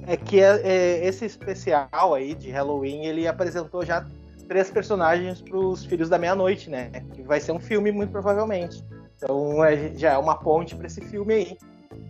[0.06, 4.04] é que é- é, esse especial aí de Halloween ele apresentou já
[4.46, 6.90] três personagens para os Filhos da Meia-Noite, né?
[7.14, 8.84] Que vai ser um filme muito provavelmente.
[9.16, 11.58] Então é- já é uma ponte para esse filme aí.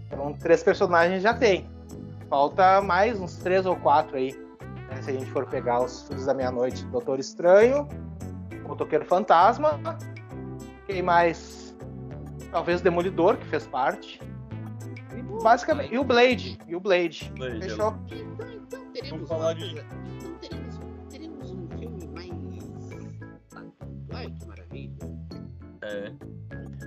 [0.06, 1.68] Então três personagens já tem.
[2.28, 4.32] Falta mais uns três ou quatro aí.
[4.88, 5.00] né?
[5.02, 7.86] Se a gente for pegar os Filhos da Meia-Noite, Doutor Estranho,
[8.66, 9.78] Motoqueiro Fantasma,
[10.86, 11.61] quem mais?
[12.52, 14.20] Talvez o Demolidor, que fez parte.
[15.16, 15.92] E basicamente.
[15.92, 16.58] E o Blade.
[16.68, 17.32] E o Blade.
[17.36, 17.94] Blade, Fechou.
[18.10, 22.30] Então, então teremos Vamos falar de- Então teremos, teremos um filme mais.
[24.12, 24.92] Ai, que maravilha.
[25.82, 26.12] É.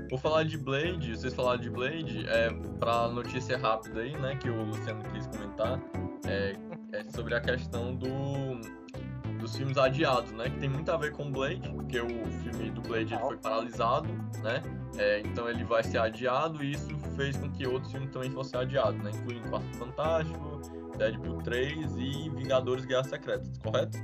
[0.09, 2.49] Vou falar de Blade, vocês falaram de Blade, é,
[2.79, 5.81] pra notícia rápida aí, né, que o Luciano quis comentar,
[6.27, 6.53] é,
[6.93, 8.07] é sobre a questão do,
[9.45, 12.81] dos filmes adiados, né, que tem muito a ver com Blade, porque o filme do
[12.81, 14.09] Blade ele foi paralisado,
[14.41, 14.61] né,
[14.97, 18.59] é, então ele vai ser adiado e isso fez com que outros filmes também fossem
[18.59, 20.61] adiados, né, incluindo Quarto Fantástico,
[20.97, 23.97] Deadpool 3 e Vingadores Guerra Secretas, correto?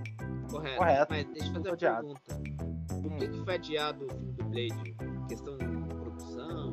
[0.49, 0.77] Correto.
[0.77, 1.07] Correto.
[1.09, 2.13] Mas deixa eu fazer uma Adiado.
[2.27, 3.01] pergunta.
[3.01, 4.95] Por que, que foi adiado o filme do Blade?
[5.27, 5.70] Questão?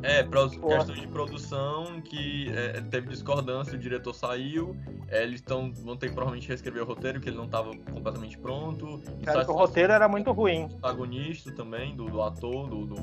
[0.02, 0.76] É, pra Porra.
[0.76, 4.76] questões de produção que é, teve discordância, o diretor saiu,
[5.08, 8.38] é, eles tão, vão ter que provavelmente reescrever o roteiro, que ele não estava completamente
[8.38, 9.02] pronto.
[9.24, 10.68] Cara, que o roteiro era muito ruim.
[10.68, 12.96] protagonista também, do, do ator, do, do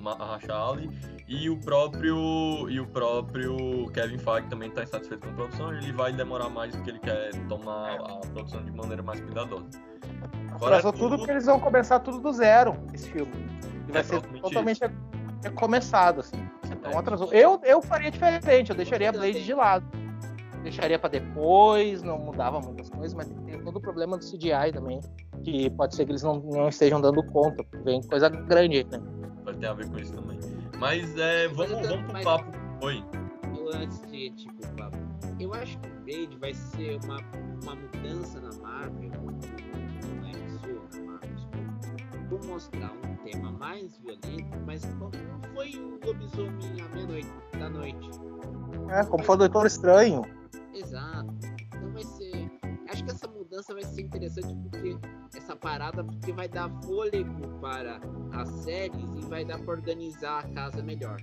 [0.00, 0.82] Mahershala
[1.28, 5.92] e o próprio e o próprio Kevin Feige também está insatisfeito com a produção, ele
[5.92, 9.66] vai demorar mais porque ele quer tomar a produção de maneira mais cuidadosa.
[10.58, 13.32] Fora Atrasou tudo porque eles vão começar tudo do zero, esse filme.
[13.88, 14.80] E vai É, ser provavelmente
[15.44, 16.48] totalmente recomeçado, assim.
[16.70, 16.96] Então É.
[16.96, 17.32] atrasou.
[17.32, 19.84] Eu, eu faria diferente, eu deixaria a Blade de lado.
[20.62, 25.00] Deixaria pra depois, não mudava muitas coisas, mas tem todo o problema do CGI também.
[25.42, 28.84] Que pode ser que eles não, não estejam dando conta, porque vem coisa grande aí,
[28.84, 28.98] né?
[29.44, 30.38] vai ter a ver com isso também.
[30.78, 32.50] Mas é, Mas vamos, tô- vamos pro mas- papo.
[32.82, 33.04] Oi.
[33.58, 34.96] Eu, antes de tipo, papo,
[35.38, 37.18] eu acho que o Blade vai ser uma,
[37.62, 39.10] uma mudança na Marvel,
[40.22, 41.20] na
[42.30, 45.10] por mostrar um tema mais violento, mas como
[45.54, 48.10] foi o lobisomem à meia-noite da noite.
[48.90, 50.22] É, como foi o Doutor Estranho.
[50.74, 51.32] Exato.
[51.66, 52.50] Então vai ser.
[52.90, 54.96] Acho que essa mudança vai ser interessante porque
[55.36, 58.00] essa parada porque vai dar fôlego para
[58.32, 61.16] as séries e vai dar para organizar a casa melhor.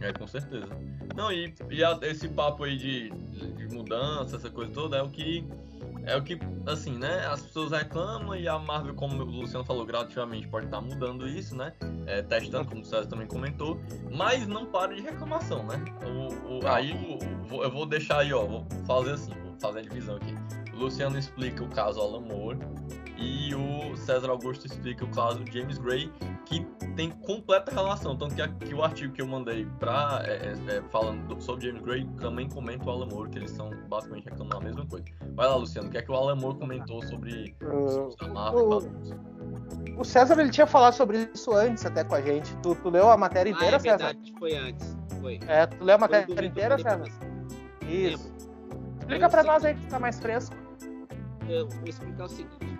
[0.00, 0.68] É, com certeza.
[1.14, 5.08] Não, e, e a- esse papo aí de, de mudança, essa coisa toda, é o
[5.08, 5.44] que.
[6.04, 7.24] É o que, assim, né?
[7.26, 11.54] As pessoas reclamam e a Marvel, como o Luciano falou, gradativamente pode estar mudando isso,
[11.54, 11.72] né?
[12.06, 13.78] É, testando, como o César também comentou.
[14.10, 15.76] Mas não para de reclamação, né?
[16.04, 16.92] O, o- aí
[17.52, 18.44] o- eu vou deixar aí, ó.
[18.44, 20.34] Vou fazer assim, vou fazer a divisão aqui.
[20.82, 22.58] Luciano explica o caso Alan Moore
[23.16, 26.10] e o César Augusto explica o caso James Gray,
[26.44, 26.64] que
[26.96, 28.16] tem completa relação.
[28.16, 31.40] Tanto que, a- que o artigo que eu mandei pra, é, é, é, falando do-
[31.40, 34.86] sobre James Gray também comenta o Alan Moore, que eles estão basicamente reclamando a mesma
[34.86, 35.04] coisa.
[35.34, 38.60] Vai lá, Luciano, o que é que o Alan Moore comentou sobre, sobre a Marvel?
[38.60, 40.00] e o- tal?
[40.00, 42.54] O César ele tinha falado sobre isso antes até com a gente.
[42.56, 43.96] Tu, tu leu a matéria Ah, inteira, é César?
[43.98, 44.96] verdade, foi antes.
[45.20, 45.38] Foi.
[45.46, 47.02] É, tu leu a matéria inteira, César?
[47.88, 48.32] Isso.
[48.98, 50.56] Explica pra nós aí que tá mais fresco.
[51.48, 52.78] Eu vou explicar o seguinte.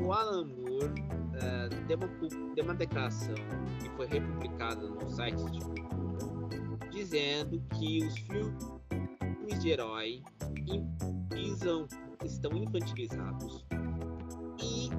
[0.00, 0.92] O Alan Moore
[1.34, 3.34] eh, deu, uma, pu- deu uma declaração
[3.80, 10.22] que foi republicada no site de cultura, dizendo que os filmes de herói
[11.32, 11.86] visam,
[12.24, 13.64] estão infantilizados
[14.60, 14.90] e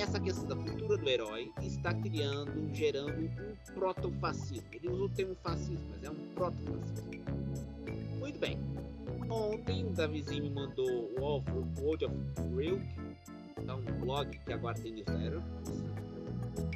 [0.00, 4.68] essa questão da cultura do herói está criando, gerando um protofascismo.
[4.72, 7.24] Ele usa o termo fascismo, mas é um protofascismo.
[8.18, 8.58] Muito bem.
[9.30, 12.14] Ontem o Davizinho me mandou o o World of
[13.54, 15.40] que é um blog que agora tem newsletter,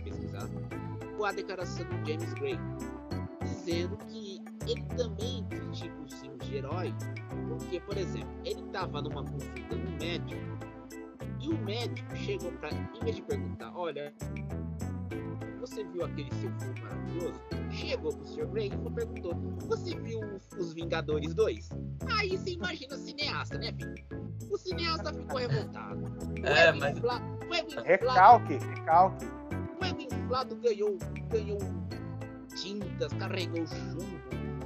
[0.05, 0.49] pesquisar,
[1.17, 2.59] com a declaração do James Gray,
[3.41, 6.95] dizendo que ele também critica os filmes de herói,
[7.49, 10.43] porque, por exemplo, ele estava numa consulta no médico,
[11.41, 14.12] e o médico chegou para, em vez de perguntar, olha,
[15.62, 17.40] você viu aquele seu filme maravilhoso?
[17.70, 18.46] Chegou pro Sr.
[18.48, 19.35] Grey e perguntou:
[19.68, 20.20] Você viu
[20.59, 21.68] Os Vingadores 2?
[22.18, 23.94] Aí você imagina o cineasta, né, filho?
[24.51, 26.03] O cineasta ficou revoltado.
[26.42, 27.22] É, o mas- infla...
[27.48, 29.25] o ego inflado, Recalque, recalque.
[29.81, 30.98] o ego inflado ganhou,
[31.31, 31.59] ganhou
[32.61, 34.05] tintas, carregou chumbo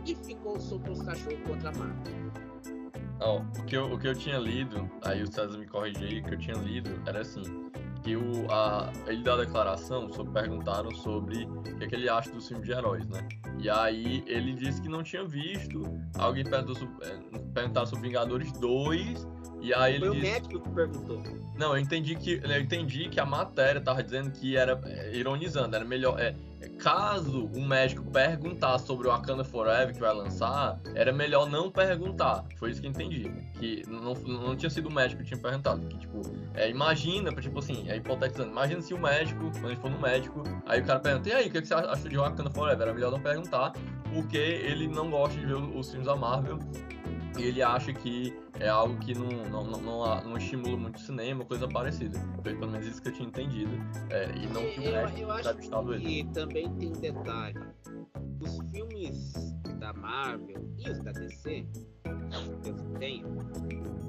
[0.07, 2.17] e ficou solto os cachorros contra a Marvel.
[3.21, 6.21] Ó, o, que eu, o que eu tinha lido, aí o César me corrigiu aí,
[6.21, 7.66] o que eu tinha lido era assim,
[8.07, 12.09] que o, a, ele deu a declaração, sobre, perguntaram sobre o que, é que ele
[12.09, 13.27] acha dos filmes de heróis, né?
[13.59, 15.83] E aí ele disse que não tinha visto,
[16.17, 17.19] alguém perguntou sobre, é,
[17.53, 19.27] perguntaram sobre Vingadores 2,
[19.67, 20.33] e aí Foi ele o disse...
[20.33, 21.23] médico que perguntou.
[21.59, 25.75] Não, eu entendi que eu entendi que a matéria tava dizendo que era é, ironizando,
[25.75, 30.79] era melhor é, é, caso o médico perguntar sobre o Wakanda Forever que vai lançar,
[30.95, 32.45] era melhor não perguntar.
[32.59, 35.85] Foi isso que eu entendi, que não, não tinha sido o médico que tinha perguntado,
[35.89, 36.21] que tipo,
[36.55, 40.45] é, imagina, tipo assim, é hipotetizando, imagina se o médico, quando gente for no médico,
[40.65, 42.95] aí o cara pergunta: "E aí, o que, que você acha de Wakanda Forever?" Era
[42.95, 43.73] melhor não perguntar,
[44.15, 46.61] porque ele não gosta de ver os filmes da Marvel
[47.39, 51.01] e ele acha que é algo que não, não, não, não, não estimula muito o
[51.01, 52.19] cinema, coisa parecida.
[52.43, 53.71] Foi pelo menos isso que eu tinha entendido.
[54.11, 56.25] É, e não que o eu, eu acho ele.
[56.25, 57.59] que também tem um detalhe.
[58.41, 59.33] Os filmes
[59.79, 61.67] da Marvel e os da DC,
[62.63, 63.27] que eu tenho,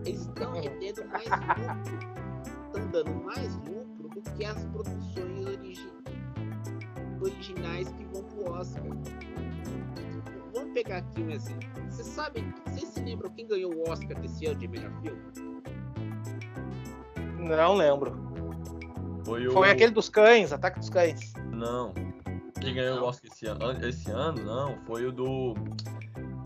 [0.06, 2.28] eles estão rendendo mais lucro.
[2.68, 5.92] Estão dando mais lucro do que as produções origi-
[7.22, 8.84] originais que vão pro Oscar.
[10.54, 11.77] Vamos pegar aqui um exemplo.
[12.08, 15.22] Vocês sabem, vocês se lembram quem ganhou o Oscar desse ano de melhor filme?
[17.38, 18.16] Não lembro.
[19.26, 19.52] Foi, o...
[19.52, 21.34] Foi aquele dos cães, Ataque dos Cães.
[21.52, 21.94] Não.
[22.62, 23.04] Quem ganhou o.
[23.04, 25.54] Oscar esse ano, esse ano, não, foi o do.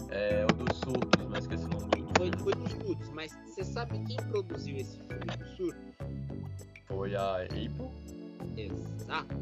[0.09, 3.31] É, o do Surtos, mas esqueci o nome do, do Foi, foi dos Surtos, mas
[3.45, 5.95] você sabe quem produziu esse filme do Surtos?
[6.87, 7.91] Foi a Apple.
[8.57, 9.35] Exato.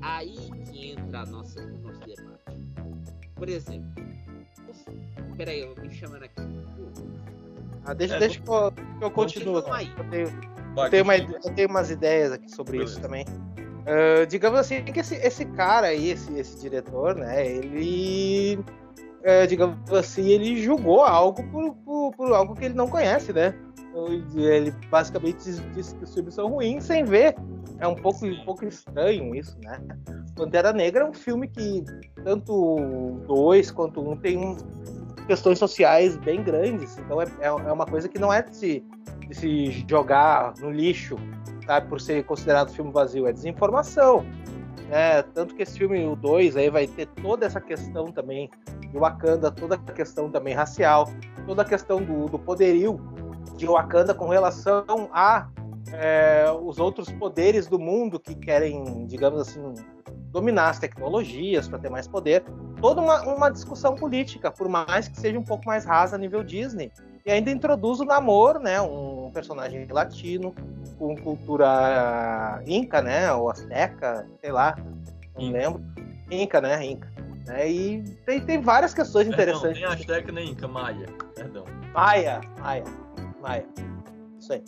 [0.00, 2.58] Aí que entra a nossa, o nosso debate.
[3.34, 4.08] Por exemplo.
[5.36, 6.42] Peraí, eu me chamando aqui.
[7.84, 9.56] Ah, deixa, É, deixa que eu, que eu continuo.
[9.56, 10.28] Eu tenho,
[10.76, 13.00] eu tenho, uma, eu tenho umas ideias aqui sobre isso Beleza.
[13.00, 13.24] também.
[13.86, 18.58] Ah, digamos assim que esse, esse cara aí, esse, esse diretor, né, ele.
[19.22, 23.54] é, digamos assim, ele julgou algo por, por, por algo que ele não conhece, né?
[24.36, 27.34] Ele basicamente diz- disse que os filmes são ruins sem ver.
[27.78, 29.80] É um pouco, um pouco estranho isso, né?
[30.36, 31.84] Pantera Negra é um filme que
[32.24, 34.56] tanto o dois quanto um tem um-
[35.26, 36.96] questões sociais bem grandes.
[36.98, 38.84] Então é, é é uma coisa que não é de se,
[39.28, 41.16] de se jogar no lixo,
[41.66, 41.88] sabe?
[41.88, 43.26] Por ser considerado filme vazio.
[43.26, 44.24] É desinformação.
[44.88, 45.22] né?
[45.34, 48.48] tanto que esse filme, o 2, aí vai ter toda essa questão também
[48.90, 51.06] de Wakanda, toda a questão também racial,
[51.46, 52.98] toda a questão do, do poderio
[53.58, 55.48] de Wakanda com relação a
[55.92, 59.74] é, os outros poderes do mundo que querem, digamos assim,
[60.30, 62.44] dominar as tecnologias para ter mais poder.
[62.80, 66.44] Toda uma, uma discussão política, por mais que seja um pouco mais rasa a nível
[66.44, 66.92] Disney.
[67.26, 70.54] E ainda introduz o Namor, né, um personagem latino
[70.98, 74.76] com cultura inca, né, ou azteca, sei lá,
[75.34, 75.58] não Inca.
[75.58, 75.82] lembro.
[76.30, 77.12] Inca, né, Inca.
[77.46, 79.78] Né, e tem, tem várias questões Perdão, interessantes.
[79.80, 81.06] tem Azteca nem Inca, Maia.
[81.34, 81.64] Perdão.
[81.92, 82.84] Maia, Maia,
[83.48, 83.66] Maia.
[84.38, 84.62] Isso aí.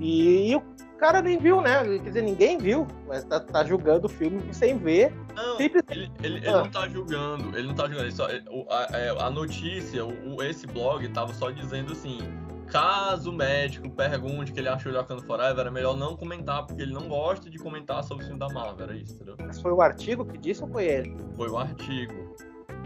[0.00, 0.62] E, e o
[0.98, 1.82] cara nem viu, né?
[1.84, 5.12] Quer dizer, ninguém viu, mas tá, tá julgando o filme sem ver.
[5.34, 5.82] Não, Simples.
[5.90, 6.58] ele, ele, ele Ah.
[6.62, 8.04] não tá julgando, ele não tá julgando.
[8.06, 11.92] Ele só, ele- o- a, é, a notícia, o, o- esse blog tava só dizendo
[11.92, 12.18] assim:
[12.66, 16.66] caso o médico pergunte o que ele achou de Wakanda Forever, era melhor não comentar,
[16.66, 19.36] porque ele não gosta de comentar sobre o filme da Marvel, era isso, entendeu?
[19.38, 21.16] Mas foi o artigo que disse ou foi ele?
[21.36, 22.34] Foi o artigo.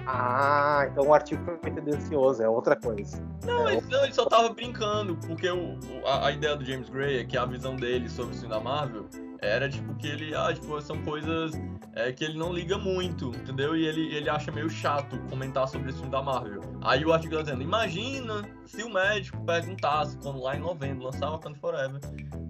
[0.06, 3.22] Ah, então o artigo foi tendencioso, é outra coisa.
[3.44, 6.88] Não, É, ele, não, ele só tava brincando, porque o- a, a ideia do James
[6.90, 9.06] Gray é que a visão dele sobre o filme da Marvel
[9.40, 11.52] era tipo que ele, ah, tipo, são coisas
[11.94, 13.76] é, que ele não liga muito, entendeu?
[13.76, 16.60] E ele, ele acha meio chato comentar sobre esse filme da Marvel.
[16.82, 21.32] Aí o artigo tá dizendo, imagina se o médico perguntasse, quando lá em novembro lançava
[21.32, 22.00] Wakanda Forever,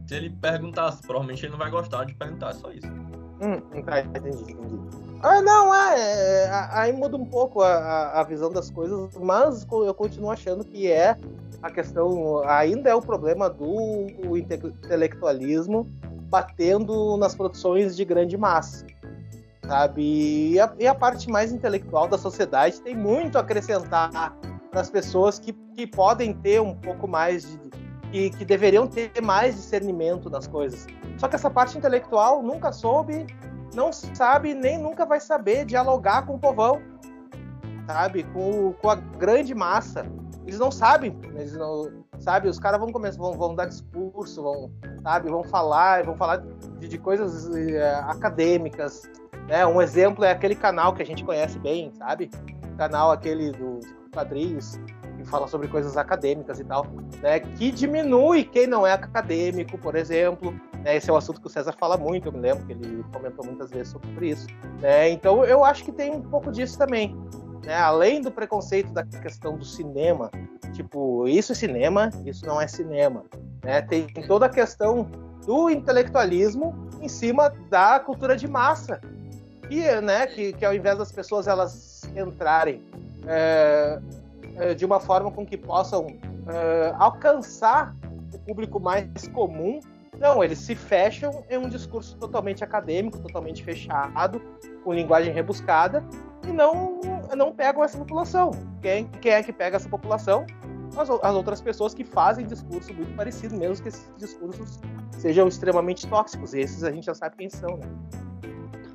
[0.07, 2.87] se ele perguntasse, provavelmente ele não vai gostar de perguntar, é só isso.
[3.41, 4.81] Hum, tá, entendi, entendi.
[5.23, 5.99] Ah, não, é,
[6.45, 10.91] é, aí muda um pouco a, a- visão das coisas, mas eu continuo achando que
[10.91, 11.17] é
[11.63, 15.85] a questão, ainda é o problema do inte- intelectualismo
[16.29, 18.87] batendo nas produções de grande massa,
[19.67, 20.53] sabe?
[20.53, 24.37] E a, e a parte mais intelectual da sociedade tem muito a acrescentar
[24.71, 27.59] para as pessoas que, que podem ter um pouco mais de.
[28.11, 30.87] Que, que deveriam ter mais discernimento nas coisas.
[31.25, 33.27] Só que essa parte intelectual nunca soube,
[33.75, 36.83] não sabe, nem nunca vai saber dialogar com o povão,
[37.87, 38.25] sabe?
[38.25, 40.05] Com, com a grande massa.
[40.47, 42.47] Eles não sabem, eles não, sabe?
[42.47, 44.71] Os caras vão começar, vão, vão dar discurso, vão,
[45.03, 45.31] sabe?
[45.31, 46.43] Vão falar, vão falar
[46.79, 49.11] de, de coisas é, acadêmicas,
[49.49, 49.65] né?
[49.65, 52.31] Um exemplo é aquele canal que a gente conhece bem, sabe?
[52.71, 53.81] O canal aquele do
[54.13, 54.79] quadrinhos
[55.17, 56.87] que fala sobre coisas acadêmicas e tal,
[57.23, 57.41] né?
[57.41, 60.55] Que diminui quem não é acadêmico, por exemplo.
[60.85, 60.97] Né?
[60.97, 63.45] Esse é um assunto que o César fala muito, eu me lembro que ele comentou
[63.45, 64.47] muitas vezes sobre isso.
[64.81, 65.09] Né?
[65.09, 67.17] Então eu acho que tem um pouco disso também.
[67.65, 67.75] Né?
[67.75, 70.31] Além do preconceito da questão do cinema,
[70.73, 73.25] tipo, isso é cinema, isso não é cinema.
[73.65, 73.81] Né?
[73.81, 75.11] Tem toda a questão
[75.47, 79.01] do intelectualismo em cima da cultura de massa.
[79.71, 82.83] E, né, que, que ao invés das pessoas elas entrarem
[83.27, 83.99] é,
[84.57, 86.07] é, de uma forma com que possam
[86.47, 87.97] é, alcançar
[88.33, 89.81] o público mais comum,
[90.19, 94.41] não, eles se fecham em um discurso totalmente acadêmico, totalmente fechado,
[94.83, 96.05] com linguagem rebuscada,
[96.47, 97.01] e não,
[97.37, 98.51] não pegam essa população.
[98.81, 100.47] Quem, quem é que pega essa população?
[100.97, 104.79] As, as outras pessoas que fazem discurso muito parecido, mesmo que esses discursos
[105.11, 106.55] sejam extremamente tóxicos.
[106.55, 107.87] Esses a gente já sabe quem são, né?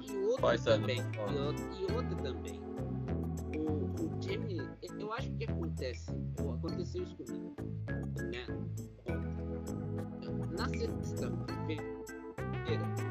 [0.01, 0.99] E outro também.
[0.99, 2.61] E outro, e outro também.
[3.57, 4.61] O, o Jamie,
[4.97, 6.09] eu acho que acontece.
[6.39, 7.55] Aconteceu isso comigo.
[8.31, 8.45] Né?
[10.59, 11.83] Na sexta-feira,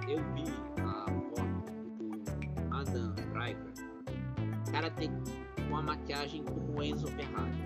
[0.07, 0.45] eu vi
[0.83, 1.73] a foto
[2.05, 3.73] do Adam Driver.
[4.67, 5.11] O cara tem
[5.67, 7.65] uma maquiagem como Enzo Ferrari.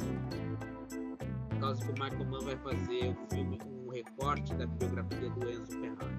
[1.48, 5.50] Por causa que o Michael Mann vai fazer o filme, um recorte da biografia do
[5.50, 6.16] Enzo Ferrari.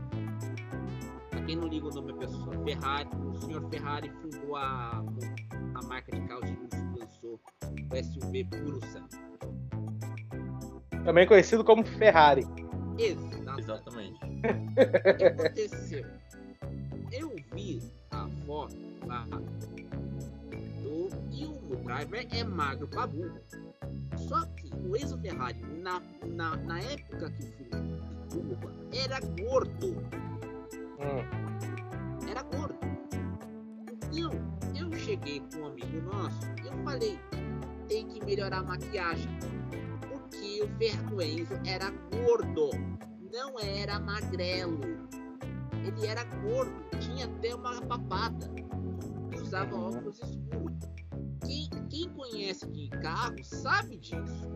[1.29, 5.01] Pra quem não liga o nome da pessoa, Ferrari, o senhor Ferrari fundou a,
[5.75, 9.23] a marca de carros de luxo que lançou o SUV puro sangue.
[11.05, 12.45] Também conhecido como Ferrari.
[13.63, 14.19] Exatamente.
[14.25, 16.05] O que aconteceu?
[17.11, 23.39] Eu vi a foto lá do e o driver é magro pra burro.
[24.17, 27.93] Só que o Enzo Ferrari, na, na, na época que o filme
[28.29, 29.87] de curva, era gordo.
[30.99, 32.29] Hum.
[32.29, 32.77] Era gordo.
[34.11, 34.31] Então,
[34.75, 37.19] eu cheguei com um amigo nosso e eu falei,
[37.87, 39.29] tem que melhorar a maquiagem.
[40.09, 41.91] Porque o Fer- Enzo era
[42.25, 42.69] gordo,
[43.33, 44.79] não era magrelo.
[45.83, 48.47] Ele era gordo, tinha até uma papada.
[49.41, 50.77] Usava óculos escuros.
[51.43, 54.47] Quem, quem conhece carro sabe disso.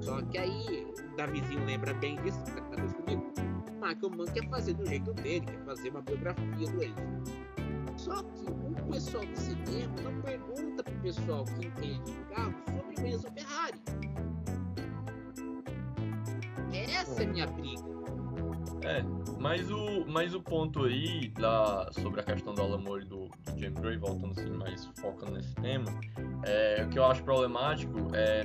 [0.00, 3.32] Só que aí, o Davizinho lembra bem disso, tá tá comigo.
[3.74, 7.38] Michael Mann quer fazer do jeito dele, quer fazer uma biografia do Enzo.
[7.96, 13.02] Só que o pessoal do cinema não pergunta pro pessoal que entende de carro sobre
[13.02, 13.78] o Enzo Ferrari.
[16.94, 17.82] Essa é minha briga.
[18.82, 19.02] É,
[19.38, 23.28] mas o, mas o ponto aí da, sobre a questão do Alan Moore e do,
[23.28, 25.86] do James Gray, voltando assim, mais focando nesse tema,
[26.44, 28.42] é, o que eu acho problemático é,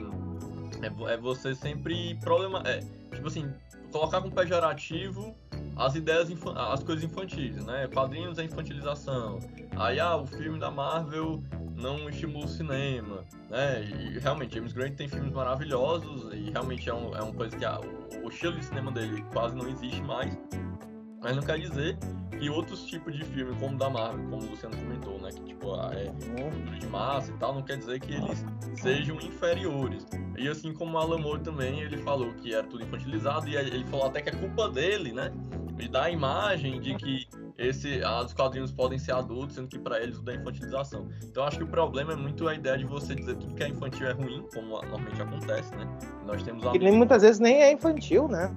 [0.82, 2.80] é, é você sempre problema, é,
[3.16, 3.54] tipo assim,
[3.92, 5.36] colocar com pejorativo
[5.76, 7.88] as ideias, as coisas infantis, né?
[7.88, 9.40] Quadrinhos é infantilização.
[9.76, 11.42] Aí, ah, o filme da Marvel
[11.76, 13.84] não estimula o cinema, né?
[13.84, 17.66] E realmente, James Grant tem filmes maravilhosos e realmente é, um, é uma coisa que
[17.66, 17.80] a-
[18.24, 20.38] o, estilo de cinema dele quase não existe mais.
[21.22, 21.98] Mas não quer dizer
[22.38, 25.30] que outros tipos de filme, como o da Marvel, como o Luciano comentou, né?
[25.32, 29.16] Que tipo, ah, é cultura de massa e tal, não quer dizer que eles sejam
[29.18, 30.06] inferiores.
[30.38, 33.86] E assim como o Alan Moore também, ele falou que era tudo infantilizado e ele
[33.86, 35.32] falou até que é culpa dele, né?
[35.92, 40.02] Dar a imagem de que esse, ah, os quadrinhos podem ser adultos, sendo que pra
[40.02, 41.08] eles tudo é infantilização.
[41.24, 43.68] Então acho que o problema é muito a ideia de você dizer tudo que é
[43.70, 45.88] infantil é ruim, como normalmente acontece, né?
[46.26, 48.52] Nós temos Que nem muitas vezes nem é infantil, né?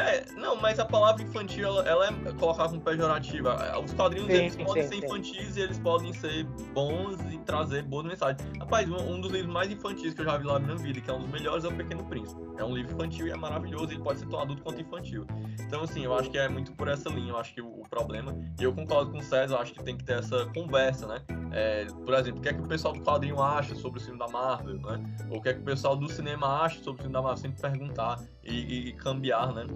[0.00, 3.78] É, não, mas a palavra infantil, ela, ela é colocada como pejorativa.
[3.82, 7.38] Os quadrinhos, Sim, eles sim, podem sim, ser infantis e eles podem ser bons e
[7.38, 8.40] trazer boas mensagens.
[8.58, 11.00] Rapaz, um, um dos livros mais infantis que eu já vi lá na minha vida,
[11.00, 12.40] que é um dos melhores, é O Pequeno Príncipe.
[12.58, 15.26] É um livro infantil e é maravilhoso, ele pode ser tão adulto quanto infantil.
[15.60, 17.88] Então, assim, eu acho que é muito por essa linha, eu acho que o, o
[17.88, 21.06] problema, e eu concordo com o César, eu acho que tem que ter essa conversa,
[21.06, 21.22] né?
[21.52, 24.18] É, por exemplo, o que é que o pessoal do quadrinho acha sobre o filme
[24.18, 25.00] da Marvel, né?
[25.30, 27.38] Ou o que é que o pessoal do cinema acha sobre o filme da Marvel,
[27.38, 29.66] sempre perguntar e, e, e cambiar, né?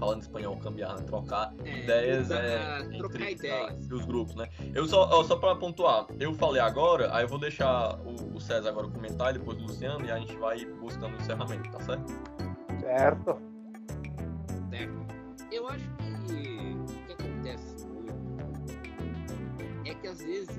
[0.00, 1.02] Falando espanhol, cambiar, né?
[1.04, 3.90] trocar É, ideias trocar- é, trocar entre ideias.
[3.90, 4.48] ah, os grupos, né?
[4.74, 8.40] Eu só, ó, só para pontuar, eu falei agora, aí eu vou deixar o, o
[8.40, 11.80] César agora comentar e depois o Luciano e a gente vai buscando o encerramento, tá
[11.80, 12.12] certo?
[12.80, 13.38] Certo.
[14.70, 15.06] certo?
[15.52, 15.84] Eu acho
[16.26, 18.14] que o que acontece muito
[19.84, 20.58] é que às vezes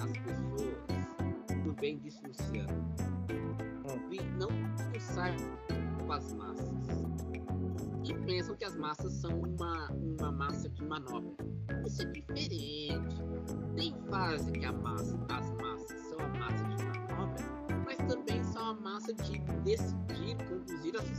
[0.00, 2.92] as pessoas, do bem disse Luciano,
[4.08, 4.48] vi- não
[4.98, 5.36] saem
[6.04, 6.68] com as massas
[8.30, 11.32] pensam que as massas são uma, uma massa de manobra.
[11.84, 13.16] Isso é diferente.
[13.74, 17.44] Tem fase que a massa, as massas são a massa de manobra,
[17.84, 21.10] mas também são a massa de decidir, conduzir as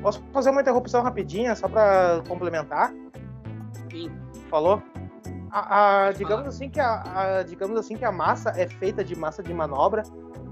[0.00, 2.92] Posso fazer uma interrupção rapidinha, só para complementar?
[3.90, 4.08] Sim.
[4.48, 4.80] Falou?
[5.50, 6.48] A, a, digamos, falar.
[6.48, 10.04] assim que a, a- digamos assim que a massa é feita de massa de manobra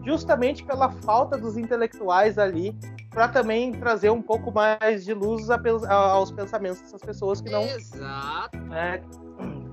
[0.05, 2.77] justamente pela falta dos intelectuais ali
[3.15, 5.55] para também trazer um pouco mais de luz a
[5.89, 8.59] a- aos pensamentos dessas pessoas que não Exato.
[8.59, 9.01] né?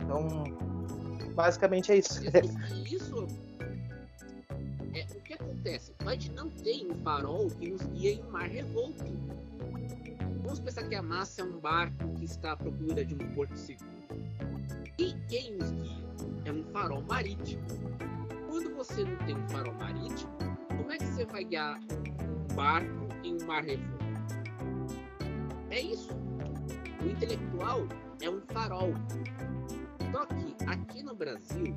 [0.04, 0.44] Então,
[1.34, 2.22] basicamente é isso.
[2.24, 3.28] E isso
[4.94, 5.94] é o que acontece.
[6.08, 9.04] Gente não tem um farol que nos guia em um mar revolto.
[10.44, 13.56] Vamos pensar que a massa é um barco que está à procura de um porto
[13.56, 13.89] seguro.
[15.00, 16.06] E quem nos guia
[16.46, 17.64] é um farol marítimo.
[18.50, 20.32] Quando você não tem um farol marítimo,
[20.68, 24.06] como é que você vai guiar um barco em um mar revolto?
[25.70, 26.10] É isso.
[27.04, 27.88] O intelectual
[28.22, 28.94] é um farol.
[30.12, 31.76] Só que aqui no Brasil,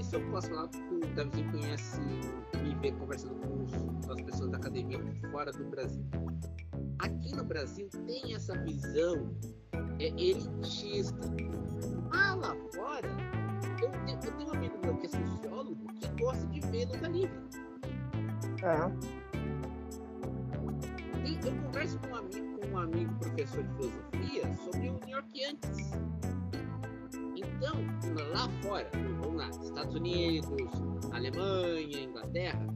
[0.00, 4.20] isso eu posso falar porque o Davizinho conhece, me vê conversando com, os- com as
[4.22, 4.98] pessoas da academia
[5.30, 6.04] fora do Brasil.
[7.00, 9.34] Aqui no Brasil tem essa visão
[10.00, 11.18] é, elitista.
[12.12, 13.08] Ah, lá fora,
[13.82, 17.38] eu, eu tenho um amigo meu que é sociólogo que gosta de ver luta livre.
[18.62, 19.23] É.
[21.42, 25.40] Eu converso com um amigo, com um amigo professor de filosofia sobre o New York
[25.40, 25.90] Yankees.
[27.36, 27.76] Então,
[28.32, 28.88] lá fora,
[29.20, 30.70] vamos lá, Estados Unidos,
[31.12, 32.66] Alemanha, Inglaterra,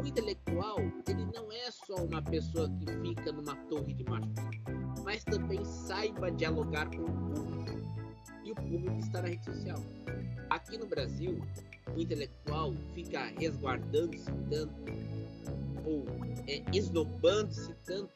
[0.00, 0.78] o intelectual,
[1.08, 4.62] ele não é só uma pessoa que fica numa torre de marfim,
[5.04, 7.78] mas também saiba dialogar com o público.
[8.44, 9.78] E o público está na rede social.
[10.50, 11.40] Aqui no Brasil,
[11.94, 14.74] o intelectual fica resguardando-se tanto,
[15.88, 16.04] ou
[16.46, 18.12] é, esnobando-se tanto,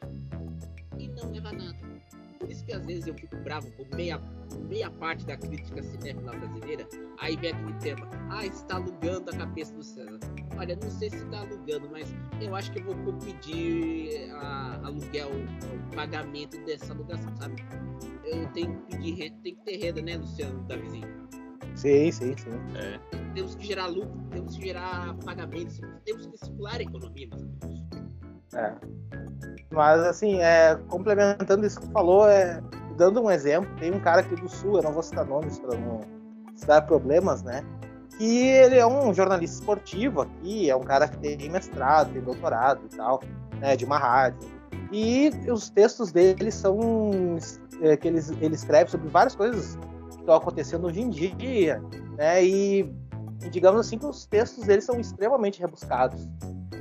[0.97, 1.77] e não leva nada.
[2.39, 4.19] Por isso que às vezes eu fico bravo com meia,
[4.67, 6.87] meia parte da crítica cinéfila brasileira.
[7.17, 10.19] Aí vem aquele tema, ah, está alugando a cabeça do César.
[10.57, 15.29] Olha, não sei se está alugando, mas eu acho que eu vou pedir a, aluguel,
[15.31, 17.63] o pagamento dessa alugação, sabe?
[18.25, 21.22] Eu tenho que pedir renda, tem que ter renda, né, Luciano Davizinho?
[21.83, 22.49] Sim, sim, sim.
[22.77, 22.97] É,
[23.35, 27.89] Temos que gerar lucro, temos que gerar pagamentos, temos que circular a economia, meus amigos.
[28.53, 28.73] É.
[29.69, 32.63] Mas assim, é, complementando isso que falou, é,
[32.95, 35.77] dando um exemplo, tem um cara aqui do sul, eu não vou citar nomes para
[35.77, 35.99] não
[36.65, 37.65] dar problemas, né?
[38.17, 42.79] Que ele é um jornalista esportivo aqui, é um cara que tem mestrado, tem doutorado
[42.85, 43.21] e tal,
[43.59, 43.75] né?
[43.75, 44.39] De uma rádio.
[44.89, 46.79] E os textos dele são
[47.81, 49.77] é, que ele, ele escreve sobre várias coisas
[50.23, 51.81] estão acontecendo hoje em dia,
[52.17, 52.43] né?
[52.43, 52.91] E,
[53.51, 56.27] digamos assim que os textos dele são extremamente rebuscados.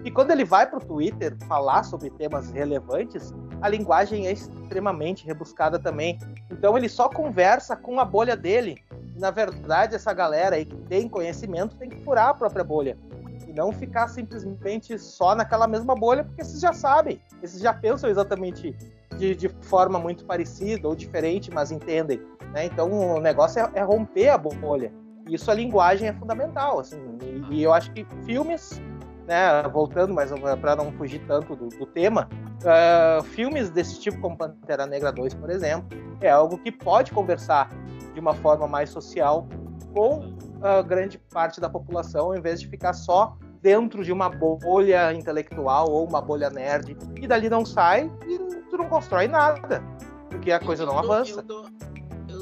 [0.05, 5.25] E quando ele vai para o Twitter falar sobre temas relevantes, a linguagem é extremamente
[5.25, 6.19] rebuscada também.
[6.51, 8.77] Então ele só conversa com a bolha dele.
[9.15, 12.99] E, na verdade, essa galera aí que tem conhecimento tem que furar a própria bolha.
[13.47, 17.21] E não ficar simplesmente só naquela mesma bolha, porque esses já sabem.
[17.41, 18.77] Esses já pensam exatamente
[19.17, 22.21] de, de forma muito parecida ou diferente, mas entendem.
[22.53, 22.67] Né?
[22.67, 24.93] Então o negócio é, é romper a bolha.
[25.27, 26.81] E isso a linguagem é fundamental.
[26.81, 28.81] Assim, e, e eu acho que filmes
[29.27, 30.31] né, voltando, mas
[30.61, 32.29] para não fugir tanto do, do tema,
[32.63, 35.87] uh, filmes desse tipo, como Pantera Negra 2, por exemplo,
[36.21, 37.71] é algo que pode conversar
[38.13, 39.47] de uma forma mais social
[39.95, 45.13] com uh, grande parte da população, ao invés de ficar só dentro de uma bolha
[45.13, 48.39] intelectual ou uma bolha nerd, e dali não sai e
[48.69, 49.83] tu não constrói nada,
[50.29, 51.41] porque a coisa não Eu dou- avança.
[51.41, 51.67] Eu dou,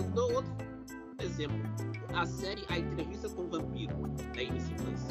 [0.01, 0.53] eu dou outro
[1.22, 1.59] exemplo.
[2.14, 3.94] A série A Entrevista com o Vampiro,
[4.34, 5.07] da MC Plus,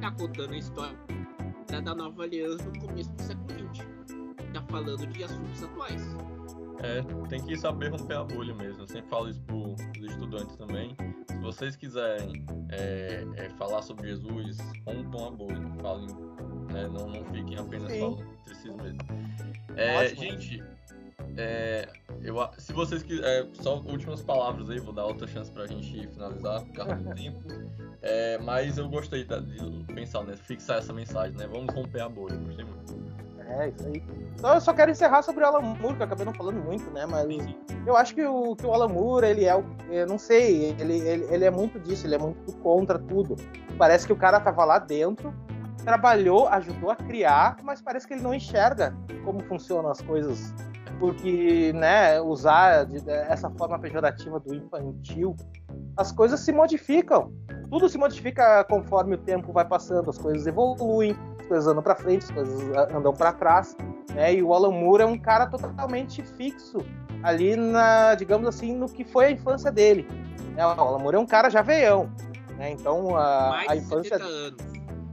[0.00, 0.96] tá contando a história
[1.68, 3.86] da Nova Aliança no começo do século XX.
[4.52, 6.02] Tá falando de assuntos atuais.
[6.82, 8.82] é, tem que saber romper a bolha mesmo.
[8.82, 10.96] Eu sempre falo isso pros estudantes também.
[11.28, 15.60] Se vocês quiserem é, é, falar sobre Jesus, rompam a bolha.
[15.80, 16.08] Falem,
[16.72, 18.00] né, não, não fiquem apenas Sim.
[18.00, 19.06] falando entre si mesmos.
[19.76, 20.20] É, Ótimo.
[20.22, 20.64] gente,
[21.40, 21.88] é,
[22.22, 26.62] eu, se vocês quiserem, só últimas palavras aí, vou dar outra chance pra gente finalizar
[26.62, 27.40] por causa do tempo.
[28.02, 31.46] É, mas eu gostei da- de pensar nessa, fixar essa mensagem, né?
[31.46, 33.00] Vamos romper a bolha, gostei muito.
[33.48, 34.02] É, isso aí.
[34.36, 36.88] Então eu só quero encerrar sobre o Alan Moore, que eu acabei não falando muito,
[36.92, 37.04] né?
[37.04, 37.26] Mas
[37.86, 39.64] eu acho que o, que o Alan Moore, ele é o.
[39.90, 43.34] Eu não sei, ele, ele, ele é muito disso, ele é muito contra tudo.
[43.76, 45.34] Parece que o cara tava lá dentro,
[45.84, 50.54] trabalhou, ajudou a criar, mas parece que ele não enxerga como funcionam as coisas.
[51.00, 55.34] Porque, né, usar essa forma pejorativa do infantil,
[55.96, 57.32] as coisas se modificam.
[57.70, 61.96] Tudo se modifica conforme o tempo vai passando, as coisas evoluem, as coisas andam para
[61.96, 63.74] frente, as coisas andam para trás,
[64.14, 64.34] né?
[64.34, 66.78] E o Alan Moore é um cara totalmente fixo
[67.22, 70.06] ali na, digamos assim, no que foi a infância dele.
[70.54, 70.66] Né?
[70.66, 72.10] O Alan Moore é um cara já veião,
[72.58, 72.72] né?
[72.72, 74.56] Então a, Mais a infância 70 anos.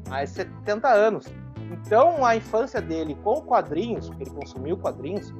[0.09, 1.25] mais 70 anos.
[1.71, 5.33] Então, a infância dele com quadrinhos, porque ele consumiu quadrinhos,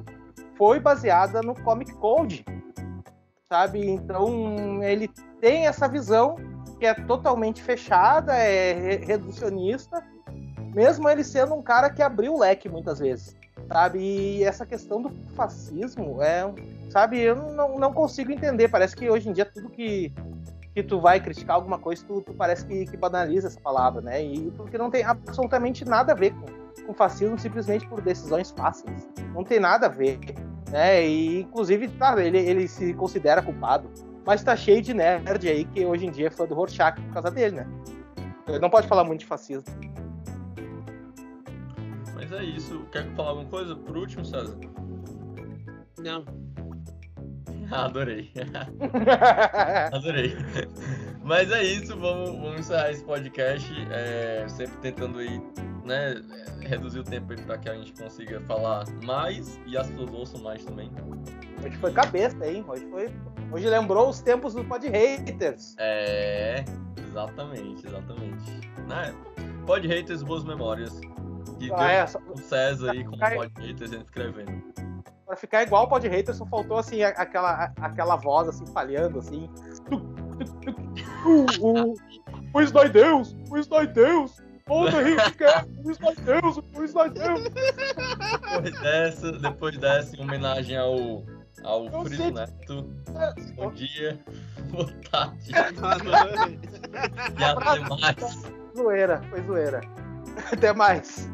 [0.58, 2.44] foi baseada no Comic Code,
[3.48, 3.88] sabe?
[3.88, 5.08] Então, ele
[5.40, 6.34] tem essa visão
[6.78, 10.04] que é totalmente fechada, é reducionista,
[10.74, 13.36] mesmo ele sendo um cara que abriu o leque muitas vezes,
[13.68, 14.00] sabe?
[14.00, 16.52] E essa questão do fascismo é,
[16.90, 17.20] sabe?
[17.20, 18.68] Eu não, não consigo entender.
[18.68, 20.12] Parece que hoje em dia tudo que
[20.78, 24.22] que tu vai criticar alguma coisa, tu, tu parece que, que, banaliza essa palavra, né?
[24.22, 26.46] E porque não tem absolutamente nada a ver com,
[26.86, 29.08] com fascismo simplesmente por decisões fáceis.
[29.34, 30.20] Não tem nada a ver,
[30.70, 31.04] né?
[31.04, 33.90] E inclusive, tá, ele, ele se considera culpado,
[34.24, 37.12] mas tá cheio de nerd aí que hoje em dia é fã do Rorschach por
[37.12, 37.66] causa dele, né?
[38.46, 39.64] Ele não pode falar muito de fascismo.
[42.14, 42.86] Mas é isso.
[42.92, 44.56] Quer falar alguma coisa por último, César?
[45.98, 46.24] Não.
[47.72, 48.30] Adorei.
[49.92, 50.36] Adorei.
[51.22, 53.70] Mas é isso, vamos, vamos encerrar esse podcast.
[53.90, 55.40] É, sempre tentando aí,
[55.84, 56.22] né,
[56.60, 60.64] reduzir o tempo para que a gente consiga falar mais e as pessoas ouçam mais
[60.64, 60.90] também.
[61.64, 62.64] Hoje foi cabeça, hein?
[62.66, 63.10] Hoje foi.
[63.52, 65.74] Hoje lembrou os tempos do Pod Haters.
[65.78, 66.64] É,
[67.06, 68.70] exatamente, exatamente.
[68.88, 69.14] Né?
[69.66, 70.98] Pod Haters, boas memórias.
[71.60, 72.18] E ah, é, só...
[72.20, 74.77] o César aí como Pod Haters escrevendo
[75.28, 79.46] para ficar igual o Pod Hater, só faltou assim aquela, aquela voz assim falhando assim.
[82.50, 84.42] Pois dói Deus, pois dói Deus.
[84.66, 87.42] Ô, Henrique quer, pois dói Deus, pois dói Deus.
[87.44, 91.22] Depois dessa, depois dessa, em homenagem ao
[91.62, 92.88] ao Friso Neto.
[93.14, 94.18] É, bom dia,
[94.72, 95.50] boa tarde.
[95.50, 95.54] e
[97.44, 98.48] até mais.
[98.74, 99.80] Zoeira, foi zoeira.
[100.50, 101.28] Até mais.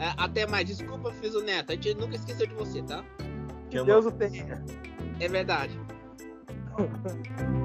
[0.00, 0.66] É, até mais.
[0.66, 1.72] Desculpa, fiz o Neto.
[1.72, 3.04] A gente nunca esqueceu de você, tá?
[3.68, 4.64] Que Deus o tenha.
[5.20, 5.78] É verdade.